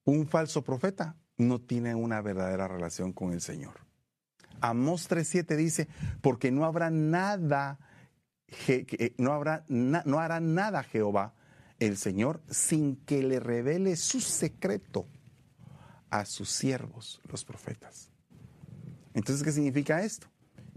Un 0.05 0.27
falso 0.27 0.63
profeta 0.63 1.17
no 1.37 1.61
tiene 1.61 1.95
una 1.95 2.21
verdadera 2.21 2.69
relación 2.69 3.13
con 3.13 3.33
el 3.33 3.41
Señor. 3.41 3.81
Amós 4.61 5.09
3.7 5.09 5.57
dice, 5.57 5.89
porque 6.21 6.51
no 6.51 6.65
habrá 6.65 6.91
nada, 6.91 7.79
eh, 8.69 9.15
no, 9.19 9.33
habrá, 9.33 9.65
no 9.69 10.19
hará 10.21 10.41
nada 10.41 10.83
Jehová, 10.83 11.35
el 11.79 11.97
Señor, 11.97 12.43
sin 12.49 12.97
que 12.97 13.23
le 13.23 13.41
revele 13.41 13.97
su 13.97 14.21
secreto 14.21 15.09
a 16.11 16.25
sus 16.25 16.51
siervos, 16.51 17.21
los 17.29 17.45
profetas. 17.45 18.11
Entonces, 19.15 19.43
¿qué 19.43 19.51
significa 19.51 20.03
esto? 20.03 20.29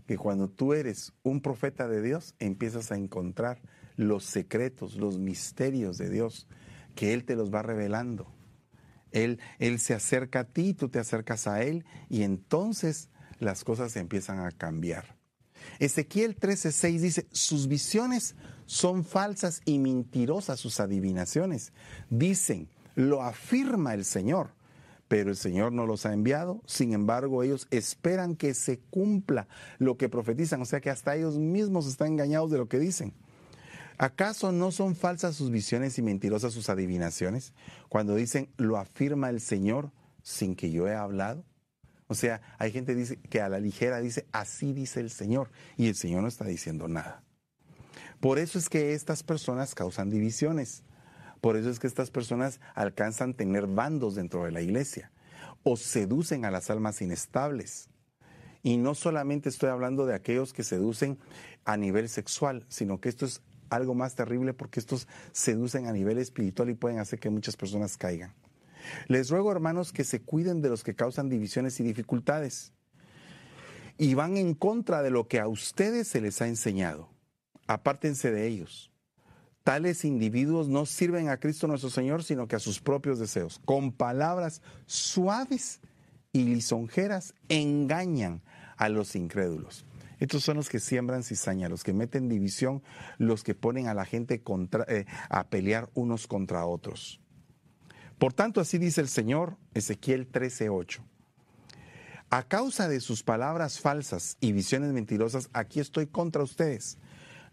Que 0.08 0.17
cuando 0.17 0.49
tú 0.49 0.73
eres 0.73 1.13
un 1.23 1.41
profeta 1.41 1.88
de 1.88 2.01
Dios, 2.01 2.36
empiezas 2.39 2.91
a 2.91 2.95
encontrar 2.95 3.62
los 3.97 4.25
secretos, 4.25 4.95
los 4.95 5.19
misterios 5.19 5.97
de 5.97 6.10
Dios, 6.10 6.47
que 6.95 7.13
Él 7.13 7.25
te 7.25 7.36
los 7.36 7.53
va 7.53 7.62
revelando. 7.62 8.31
Él, 9.12 9.39
él 9.60 9.79
se 9.79 9.93
acerca 9.93 10.41
a 10.41 10.43
ti, 10.43 10.73
tú 10.73 10.89
te 10.89 10.99
acercas 10.99 11.47
a 11.47 11.62
Él 11.62 11.86
y 12.10 12.23
entonces 12.23 13.10
las 13.39 13.63
cosas 13.63 13.95
empiezan 13.95 14.39
a 14.39 14.51
cambiar. 14.51 15.15
Ezequiel 15.79 16.38
13:6 16.38 16.99
dice, 16.99 17.27
sus 17.31 17.67
visiones 17.67 18.36
son 18.65 19.03
falsas 19.03 19.62
y 19.65 19.79
mentirosas 19.79 20.60
sus 20.60 20.79
adivinaciones. 20.79 21.71
Dicen, 22.10 22.69
lo 22.95 23.21
afirma 23.21 23.93
el 23.93 24.05
Señor, 24.05 24.49
pero 25.08 25.29
el 25.29 25.36
Señor 25.36 25.71
no 25.71 25.86
los 25.86 26.05
ha 26.05 26.13
enviado. 26.13 26.62
Sin 26.65 26.93
embargo, 26.93 27.43
ellos 27.43 27.67
esperan 27.71 28.36
que 28.36 28.53
se 28.53 28.79
cumpla 28.79 29.47
lo 29.77 29.97
que 29.97 30.10
profetizan, 30.10 30.62
o 30.62 30.65
sea 30.65 30.81
que 30.81 30.89
hasta 30.89 31.15
ellos 31.15 31.38
mismos 31.38 31.88
están 31.88 32.10
engañados 32.10 32.51
de 32.51 32.58
lo 32.58 32.67
que 32.67 32.79
dicen. 32.79 33.13
¿Acaso 33.97 34.51
no 34.51 34.71
son 34.71 34.95
falsas 34.95 35.36
sus 35.36 35.51
visiones 35.51 35.97
y 35.97 36.01
mentirosas 36.01 36.53
sus 36.53 36.69
adivinaciones 36.69 37.53
cuando 37.88 38.15
dicen 38.15 38.49
lo 38.58 38.77
afirma 38.77 39.29
el 39.29 39.39
Señor 39.39 39.91
sin 40.21 40.55
que 40.55 40.71
yo 40.71 40.88
he 40.88 40.95
hablado? 40.95 41.45
O 42.08 42.13
sea, 42.13 42.41
hay 42.60 42.71
gente 42.71 43.19
que 43.29 43.41
a 43.41 43.49
la 43.49 43.60
ligera 43.60 43.99
dice 43.99 44.27
así 44.31 44.73
dice 44.73 44.99
el 44.99 45.10
Señor 45.10 45.49
y 45.77 45.88
el 45.88 45.95
Señor 45.95 46.21
no 46.21 46.27
está 46.27 46.45
diciendo 46.45 46.88
nada. 46.88 47.23
Por 48.19 48.39
eso 48.39 48.60
es 48.60 48.69
que 48.69 48.93
estas 48.93 49.23
personas 49.23 49.75
causan 49.75 50.10
divisiones. 50.10 50.84
Por 51.41 51.58
eso 51.58 51.69
es 51.69 51.79
que 51.79 51.88
estas 51.88 52.12
personas 52.12 52.60
alcanzan 52.73 53.34
tener 53.34 53.67
bandos 53.67 54.15
dentro 54.15 54.45
de 54.45 54.51
la 54.51 54.62
iglesia 54.62 55.12
o 55.63 55.77
seducen 55.77 56.45
a 56.45 56.51
las 56.51 56.69
almas 56.69 57.01
inestables. 57.01 57.89
Y 58.63 58.77
no 58.77 58.95
solamente 58.95 59.49
estoy 59.49 59.69
hablando 59.69 60.05
de 60.05 60.15
aquellos 60.15 60.53
que 60.53 60.63
seducen 60.63 61.19
a 61.65 61.77
nivel 61.77 62.10
sexual, 62.10 62.65
sino 62.67 62.99
que 62.99 63.10
esto 63.10 63.25
es 63.25 63.41
algo 63.69 63.93
más 63.95 64.15
terrible 64.15 64.54
porque 64.54 64.80
estos 64.80 65.08
seducen 65.32 65.88
a 65.88 65.91
nivel 65.91 66.17
espiritual 66.17 66.69
y 66.69 66.75
pueden 66.75 66.99
hacer 66.99 67.19
que 67.19 67.30
muchas 67.30 67.56
personas 67.56 67.97
caigan. 67.97 68.34
Les 69.08 69.30
ruego, 69.30 69.51
hermanos, 69.51 69.91
que 69.91 70.04
se 70.04 70.21
cuiden 70.21 70.62
de 70.62 70.69
los 70.69 70.84
que 70.84 70.95
causan 70.95 71.30
divisiones 71.30 71.80
y 71.80 71.84
dificultades 71.84 72.71
y 73.97 74.13
van 74.13 74.38
en 74.38 74.54
contra 74.54 75.01
de 75.01 75.10
lo 75.10 75.28
que 75.28 75.39
a 75.39 75.47
ustedes 75.47 76.08
se 76.08 76.21
les 76.21 76.41
ha 76.41 76.47
enseñado. 76.47 77.10
Apártense 77.67 78.32
de 78.32 78.47
ellos. 78.47 78.91
Tales 79.63 80.06
individuos 80.06 80.67
no 80.67 80.86
sirven 80.86 81.30
a 81.30 81.38
Cristo 81.38 81.67
nuestro 81.67 81.89
Señor, 81.89 82.23
sino 82.23 82.47
que 82.47 82.56
a 82.56 82.60
sus 82.60 82.80
propios 82.80 83.17
deseos. 83.17 83.60
Con 83.65 83.91
palabras 83.91 84.62
suaves 84.86 85.80
y 86.32 86.43
lisonjeras 86.43 87.34
engañan 87.49 88.43
a 88.78 88.89
los 88.89 89.15
incrédulos. 89.15 89.86
Estos 90.19 90.43
son 90.43 90.58
los 90.58 90.69
que 90.69 90.80
siembran 90.80 91.23
cizaña, 91.23 91.69
los 91.69 91.84
que 91.84 91.93
meten 91.93 92.30
división, 92.30 92.84
los 93.17 93.43
que 93.43 93.56
ponen 93.56 93.88
a 93.88 93.93
la 93.93 94.06
gente 94.06 94.41
eh, 94.88 95.06
a 95.30 95.47
pelear 95.47 95.89
unos 95.93 96.28
contra 96.28 96.65
otros. 96.65 97.21
Por 98.17 98.34
tanto, 98.34 98.62
así 98.62 98.78
dice 98.78 99.01
el 99.01 99.10
Señor, 99.10 99.58
Ezequiel 99.73 100.32
13:8. 100.32 101.01
A 102.30 102.43
causa 102.43 102.88
de 102.88 103.01
sus 103.01 103.23
palabras 103.23 103.80
falsas 103.80 104.38
y 104.39 104.51
visiones 104.51 104.91
mentirosas, 104.93 105.49
aquí 105.54 105.80
estoy 105.80 106.08
contra 106.08 106.43
ustedes 106.43 106.97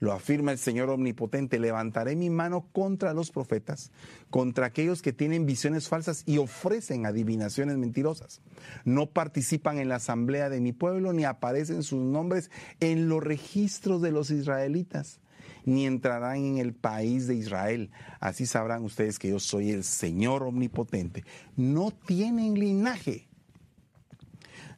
lo 0.02 0.12
afirma 0.12 0.50
el 0.50 0.58
Señor 0.58 0.90
Omnipotente, 0.90 1.60
levantaré 1.60 2.16
mi 2.16 2.28
mano 2.28 2.66
contra 2.72 3.14
los 3.14 3.30
profetas, 3.30 3.92
contra 4.30 4.66
aquellos 4.66 5.00
que 5.00 5.12
tienen 5.12 5.46
visiones 5.46 5.88
falsas 5.88 6.24
y 6.26 6.38
ofrecen 6.38 7.06
adivinaciones 7.06 7.78
mentirosas. 7.78 8.40
No 8.84 9.06
participan 9.06 9.78
en 9.78 9.88
la 9.88 9.96
asamblea 9.96 10.50
de 10.50 10.60
mi 10.60 10.72
pueblo, 10.72 11.12
ni 11.12 11.22
aparecen 11.22 11.84
sus 11.84 12.02
nombres 12.02 12.50
en 12.80 13.08
los 13.08 13.22
registros 13.22 14.02
de 14.02 14.10
los 14.10 14.32
israelitas 14.32 15.20
ni 15.64 15.86
entrarán 15.86 16.38
en 16.38 16.58
el 16.58 16.74
país 16.74 17.28
de 17.28 17.36
Israel. 17.36 17.92
Así 18.18 18.46
sabrán 18.46 18.82
ustedes 18.82 19.20
que 19.20 19.28
yo 19.28 19.38
soy 19.38 19.70
el 19.70 19.84
Señor 19.84 20.42
omnipotente. 20.42 21.22
No 21.54 21.92
tienen 21.92 22.54
linaje 22.54 23.28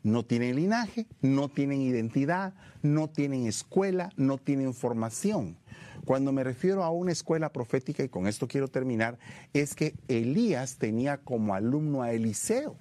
no 0.04 0.22
tienen 0.24 0.54
linaje, 0.54 1.06
no 1.22 1.48
tienen 1.48 1.80
identidad, 1.80 2.54
no 2.82 3.08
tienen 3.08 3.46
escuela, 3.46 4.10
no 4.16 4.38
tienen 4.38 4.74
formación. 4.74 5.56
Cuando 6.04 6.30
me 6.30 6.44
refiero 6.44 6.84
a 6.84 6.90
una 6.90 7.10
escuela 7.10 7.50
profética, 7.50 8.04
y 8.04 8.10
con 8.10 8.26
esto 8.26 8.46
quiero 8.46 8.68
terminar, 8.68 9.18
es 9.54 9.74
que 9.74 9.94
Elías 10.06 10.76
tenía 10.76 11.16
como 11.16 11.54
alumno 11.54 12.02
a 12.02 12.12
Eliseo. 12.12 12.76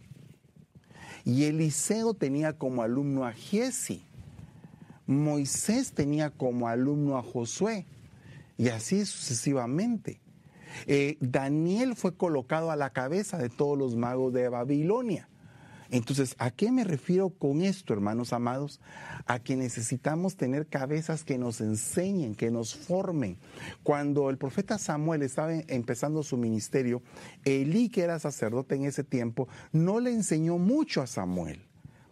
Y 1.24 1.46
Eliseo 1.46 2.14
tenía 2.14 2.58
como 2.58 2.84
alumno 2.84 3.26
a 3.26 3.32
Giesi. 3.32 4.06
Moisés 5.08 5.94
tenía 5.94 6.30
como 6.30 6.68
alumno 6.68 7.18
a 7.18 7.24
Josué. 7.24 7.86
Y 8.58 8.68
así 8.68 9.06
sucesivamente. 9.06 10.20
Eh, 10.88 11.18
Daniel 11.22 11.96
fue 11.96 12.18
colocado 12.18 12.72
a 12.72 12.76
la 12.76 12.90
cabeza 12.90 13.38
de 13.38 13.50
todos 13.50 13.78
los 13.78 13.96
magos 13.96 14.34
de 14.34 14.50
Babilonia. 14.50 15.30
Entonces, 15.94 16.36
¿a 16.40 16.50
qué 16.50 16.72
me 16.72 16.84
refiero 16.84 17.30
con 17.30 17.62
esto, 17.62 17.94
hermanos 17.94 18.34
amados? 18.34 18.82
A 19.28 19.38
que 19.38 19.56
necesitamos 19.56 20.36
tener 20.36 20.66
cabezas 20.66 21.24
que 21.24 21.38
nos 21.38 21.62
enseñen, 21.62 22.34
que 22.34 22.50
nos 22.50 22.74
formen. 22.74 23.38
Cuando 23.84 24.32
el 24.32 24.40
profeta 24.40 24.80
Samuel 24.80 25.22
estaba 25.22 25.54
empezando 25.54 26.24
su 26.24 26.36
ministerio, 26.36 27.04
Elí, 27.46 27.90
que 27.90 28.02
era 28.02 28.18
sacerdote 28.18 28.74
en 28.74 28.86
ese 28.86 29.04
tiempo, 29.04 29.48
no 29.72 30.00
le 30.00 30.10
enseñó 30.10 30.58
mucho 30.58 31.04
a 31.04 31.06
Samuel. 31.06 31.62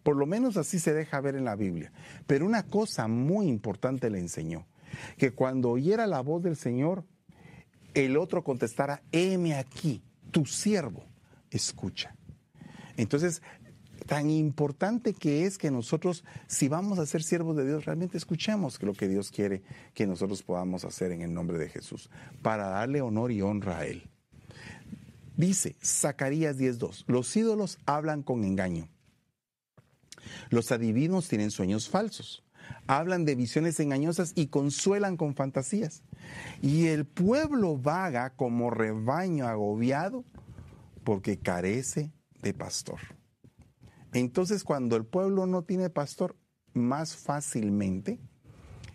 Por 0.03 0.15
lo 0.15 0.27
menos 0.27 0.57
así 0.57 0.77
se 0.77 0.93
deja 0.93 1.19
ver 1.19 1.35
en 1.35 1.45
la 1.45 1.55
Biblia. 1.55 1.91
Pero 2.27 2.45
una 2.45 2.67
cosa 2.67 3.07
muy 3.07 3.47
importante 3.47 4.11
le 4.11 4.19
enseñó, 4.19 4.67
que 5.17 5.31
cuando 5.31 5.71
oyera 5.71 6.05
la 6.05 6.21
voz 6.21 6.43
del 6.43 6.55
Señor, 6.55 7.03
el 7.95 8.15
otro 8.15 8.43
contestara, 8.43 9.01
heme 9.11 9.55
aquí, 9.55 10.03
tu 10.29 10.45
siervo, 10.45 11.03
escucha. 11.49 12.15
Entonces, 12.97 13.41
tan 14.11 14.29
importante 14.29 15.13
que 15.13 15.45
es 15.45 15.57
que 15.57 15.71
nosotros, 15.71 16.25
si 16.45 16.67
vamos 16.67 16.99
a 16.99 17.05
ser 17.05 17.23
siervos 17.23 17.55
de 17.55 17.65
Dios, 17.65 17.85
realmente 17.85 18.17
escuchemos 18.17 18.77
lo 18.83 18.91
que 18.91 19.07
Dios 19.07 19.31
quiere 19.31 19.61
que 19.93 20.05
nosotros 20.05 20.43
podamos 20.43 20.83
hacer 20.83 21.13
en 21.13 21.21
el 21.21 21.33
nombre 21.33 21.57
de 21.57 21.69
Jesús, 21.69 22.09
para 22.41 22.67
darle 22.67 22.99
honor 22.99 23.31
y 23.31 23.41
honra 23.41 23.77
a 23.77 23.85
Él. 23.85 24.09
Dice 25.37 25.77
Zacarías 25.81 26.59
10.2, 26.59 27.05
los 27.07 27.33
ídolos 27.37 27.77
hablan 27.85 28.21
con 28.21 28.43
engaño. 28.43 28.89
Los 30.49 30.73
adivinos 30.73 31.29
tienen 31.29 31.49
sueños 31.49 31.87
falsos, 31.87 32.43
hablan 32.87 33.23
de 33.23 33.35
visiones 33.35 33.79
engañosas 33.79 34.33
y 34.35 34.47
consuelan 34.47 35.15
con 35.15 35.35
fantasías. 35.35 36.03
Y 36.61 36.87
el 36.87 37.05
pueblo 37.05 37.77
vaga 37.77 38.31
como 38.31 38.71
rebaño 38.71 39.47
agobiado 39.47 40.25
porque 41.05 41.39
carece 41.39 42.11
de 42.41 42.53
pastor. 42.53 42.99
Entonces, 44.13 44.63
cuando 44.63 44.95
el 44.95 45.05
pueblo 45.05 45.45
no 45.45 45.63
tiene 45.63 45.89
pastor, 45.89 46.35
más 46.73 47.15
fácilmente 47.15 48.19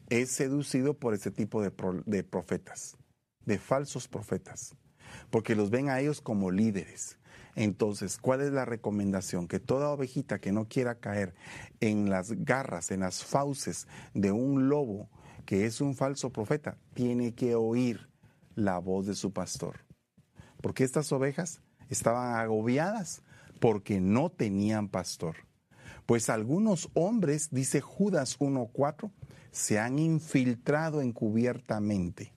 es 0.09 0.31
seducido 0.31 0.95
por 0.95 1.15
ese 1.15 1.31
tipo 1.31 1.63
de, 1.63 1.71
profetas, 2.23 2.97
de 3.45 3.59
falsos 3.59 4.09
profetas, 4.09 4.75
porque 5.31 5.57
los 5.57 5.71
ven 5.71 5.89
a 5.89 6.01
ellos 6.01 6.21
como 6.21 6.51
líderes. 6.51 7.19
Entonces, 7.55 8.19
¿cuál 8.19 8.43
es 8.43 8.53
la 8.53 8.67
recomendación? 8.67 9.49
Que 9.49 9.59
toda 9.59 9.91
ovejita 9.91 10.39
que 10.39 10.53
no 10.53 10.69
quiera 10.69 10.97
caer 10.97 11.35
en 11.81 12.11
las 12.11 12.33
garras, 12.33 12.91
en 12.91 13.01
las 13.01 13.25
fauces 13.25 13.89
de 14.13 14.31
un 14.33 14.69
lobo 14.69 15.09
que 15.47 15.65
es 15.65 15.81
un 15.81 15.95
falso 15.95 16.31
profeta, 16.31 16.77
tiene 16.93 17.35
que 17.35 17.55
oír 17.55 18.11
la 18.55 18.79
voz 18.79 19.07
de 19.07 19.15
su 19.15 19.33
pastor. 19.33 19.87
Porque 20.61 20.85
estas 20.85 21.11
ovejas 21.13 21.63
estaban 21.89 22.35
agobiadas 22.35 23.23
porque 23.61 24.01
no 24.01 24.31
tenían 24.31 24.89
pastor. 24.89 25.37
Pues 26.07 26.31
algunos 26.31 26.89
hombres, 26.95 27.49
dice 27.51 27.81
Judas 27.81 28.39
1.4, 28.39 29.11
se 29.51 29.79
han 29.79 29.99
infiltrado 29.99 31.01
encubiertamente, 31.01 32.33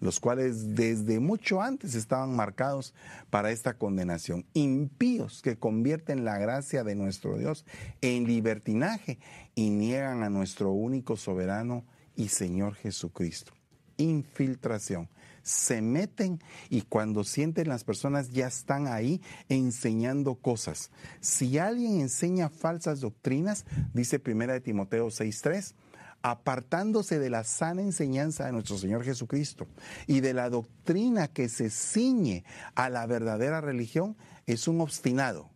los 0.00 0.20
cuales 0.20 0.74
desde 0.74 1.20
mucho 1.20 1.60
antes 1.60 1.94
estaban 1.94 2.34
marcados 2.34 2.94
para 3.28 3.50
esta 3.50 3.74
condenación. 3.74 4.46
Impíos 4.54 5.42
que 5.42 5.56
convierten 5.56 6.24
la 6.24 6.38
gracia 6.38 6.84
de 6.84 6.94
nuestro 6.94 7.36
Dios 7.36 7.66
en 8.00 8.24
libertinaje 8.24 9.18
y 9.54 9.70
niegan 9.70 10.22
a 10.22 10.30
nuestro 10.30 10.70
único 10.70 11.16
soberano 11.16 11.84
y 12.16 12.28
Señor 12.28 12.74
Jesucristo. 12.74 13.52
Infiltración 13.96 15.08
se 15.44 15.82
meten 15.82 16.40
y 16.70 16.82
cuando 16.82 17.22
sienten 17.22 17.68
las 17.68 17.84
personas 17.84 18.30
ya 18.30 18.48
están 18.48 18.88
ahí 18.88 19.22
enseñando 19.48 20.34
cosas. 20.36 20.90
Si 21.20 21.58
alguien 21.58 22.00
enseña 22.00 22.48
falsas 22.48 23.00
doctrinas, 23.00 23.66
dice 23.92 24.18
primera 24.18 24.54
de 24.54 24.60
Timoteo 24.60 25.08
6:3, 25.10 25.74
apartándose 26.22 27.18
de 27.18 27.28
la 27.28 27.44
sana 27.44 27.82
enseñanza 27.82 28.46
de 28.46 28.52
nuestro 28.52 28.78
Señor 28.78 29.04
Jesucristo 29.04 29.68
y 30.06 30.20
de 30.20 30.32
la 30.32 30.48
doctrina 30.48 31.28
que 31.28 31.50
se 31.50 31.68
ciñe 31.68 32.44
a 32.74 32.88
la 32.88 33.06
verdadera 33.06 33.60
religión, 33.60 34.16
es 34.46 34.66
un 34.66 34.80
obstinado. 34.80 35.50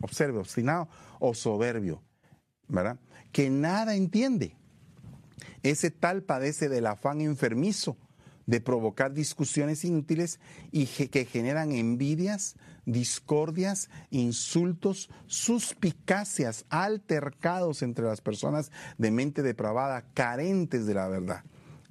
Observe, 0.00 0.38
obstinado 0.38 0.88
o 1.20 1.34
soberbio, 1.34 2.02
¿verdad? 2.68 2.98
Que 3.30 3.50
nada 3.50 3.94
entiende. 3.94 4.56
Ese 5.62 5.90
tal 5.90 6.22
padece 6.22 6.70
del 6.70 6.86
afán 6.86 7.20
enfermizo 7.20 7.98
de 8.46 8.60
provocar 8.60 9.12
discusiones 9.12 9.84
inútiles 9.84 10.40
y 10.70 10.86
que 10.86 11.24
generan 11.24 11.72
envidias, 11.72 12.56
discordias, 12.84 13.90
insultos, 14.10 15.10
suspicacias, 15.26 16.64
altercados 16.68 17.82
entre 17.82 18.06
las 18.06 18.20
personas 18.20 18.70
de 18.98 19.10
mente 19.10 19.42
depravada, 19.42 20.04
carentes 20.14 20.86
de 20.86 20.94
la 20.94 21.08
verdad. 21.08 21.44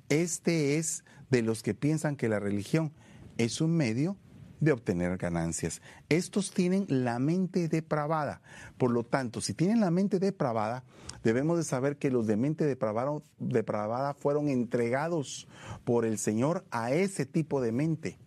Este 0.10 0.78
es 0.78 1.04
de 1.30 1.42
los 1.42 1.62
que 1.62 1.74
piensan 1.74 2.16
que 2.16 2.30
la 2.30 2.40
religión 2.40 2.94
es 3.38 3.60
un 3.60 3.76
medio 3.76 4.18
de 4.66 4.74
obtener 4.74 5.18
ganancias. 5.18 5.82
Estos 6.10 6.52
tienen 6.52 6.86
la 6.90 7.20
mente 7.20 7.70
depravada. 7.70 8.42
Por 8.78 8.92
lo 8.92 9.04
tanto, 9.04 9.40
si 9.40 9.54
tienen 9.54 9.80
la 9.80 9.92
mente 9.92 10.20
depravada, 10.20 10.84
debemos 11.24 11.58
de 11.58 11.64
saber 11.64 11.98
que 11.98 12.12
los 12.12 12.28
de 12.28 12.36
mente 12.36 12.66
depravada, 12.66 14.14
fueron 14.16 14.50
entregados 14.50 15.48
por 15.86 16.06
el 16.06 16.18
Señor 16.18 16.66
a 16.72 16.92
ese 16.92 17.26
tipo 17.26 17.62
de 17.62 17.72
mente. 17.72 18.20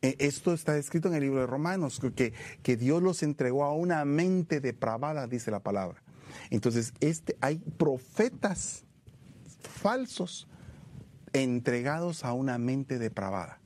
E, 0.00 0.16
esto 0.18 0.54
está 0.54 0.78
escrito 0.78 1.08
en 1.08 1.14
el 1.14 1.20
libro 1.20 1.40
de 1.40 1.46
Romanos, 1.46 2.00
que, 2.16 2.32
que 2.62 2.76
Dios 2.76 3.02
los 3.02 3.22
entregó 3.22 3.64
a 3.64 3.74
una 3.74 4.04
mente 4.06 4.60
depravada, 4.60 5.26
dice 5.26 5.50
la 5.50 5.60
palabra. 5.60 6.02
Entonces, 6.48 6.94
este, 7.00 7.36
hay 7.40 7.58
profetas 7.58 8.84
falsos 9.60 10.48
entregados 11.32 12.24
a 12.24 12.32
una 12.32 12.58
mente 12.58 12.98
depravada. 12.98 13.60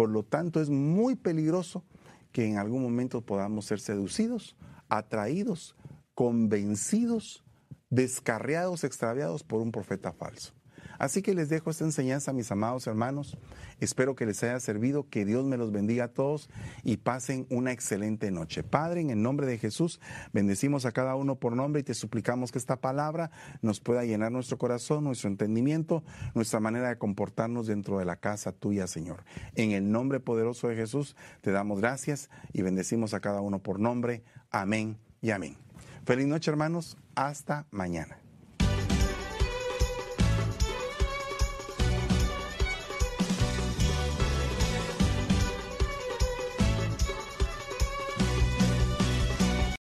Por 0.00 0.08
lo 0.08 0.22
tanto, 0.22 0.62
es 0.62 0.70
muy 0.70 1.14
peligroso 1.14 1.84
que 2.32 2.46
en 2.46 2.56
algún 2.56 2.82
momento 2.82 3.20
podamos 3.20 3.66
ser 3.66 3.80
seducidos, 3.80 4.56
atraídos, 4.88 5.76
convencidos, 6.14 7.44
descarriados, 7.90 8.82
extraviados 8.82 9.44
por 9.44 9.60
un 9.60 9.70
profeta 9.70 10.14
falso. 10.14 10.54
Así 11.00 11.22
que 11.22 11.34
les 11.34 11.48
dejo 11.48 11.70
esta 11.70 11.84
enseñanza, 11.84 12.34
mis 12.34 12.52
amados 12.52 12.86
hermanos. 12.86 13.38
Espero 13.80 14.14
que 14.14 14.26
les 14.26 14.42
haya 14.42 14.60
servido, 14.60 15.08
que 15.08 15.24
Dios 15.24 15.46
me 15.46 15.56
los 15.56 15.72
bendiga 15.72 16.04
a 16.04 16.08
todos 16.08 16.50
y 16.84 16.98
pasen 16.98 17.46
una 17.48 17.72
excelente 17.72 18.30
noche. 18.30 18.62
Padre, 18.62 19.00
en 19.00 19.08
el 19.08 19.22
nombre 19.22 19.46
de 19.46 19.56
Jesús, 19.56 19.98
bendecimos 20.34 20.84
a 20.84 20.92
cada 20.92 21.16
uno 21.16 21.36
por 21.36 21.56
nombre 21.56 21.80
y 21.80 21.84
te 21.84 21.94
suplicamos 21.94 22.52
que 22.52 22.58
esta 22.58 22.82
palabra 22.82 23.30
nos 23.62 23.80
pueda 23.80 24.04
llenar 24.04 24.30
nuestro 24.30 24.58
corazón, 24.58 25.04
nuestro 25.04 25.30
entendimiento, 25.30 26.04
nuestra 26.34 26.60
manera 26.60 26.90
de 26.90 26.98
comportarnos 26.98 27.66
dentro 27.66 27.98
de 27.98 28.04
la 28.04 28.16
casa 28.16 28.52
tuya, 28.52 28.86
Señor. 28.86 29.24
En 29.54 29.70
el 29.72 29.90
nombre 29.90 30.20
poderoso 30.20 30.68
de 30.68 30.76
Jesús, 30.76 31.16
te 31.40 31.50
damos 31.50 31.80
gracias 31.80 32.28
y 32.52 32.60
bendecimos 32.60 33.14
a 33.14 33.20
cada 33.20 33.40
uno 33.40 33.58
por 33.58 33.80
nombre. 33.80 34.22
Amén 34.50 34.98
y 35.22 35.30
amén. 35.30 35.56
Feliz 36.04 36.26
noche, 36.26 36.50
hermanos. 36.50 36.98
Hasta 37.14 37.66
mañana. 37.70 38.18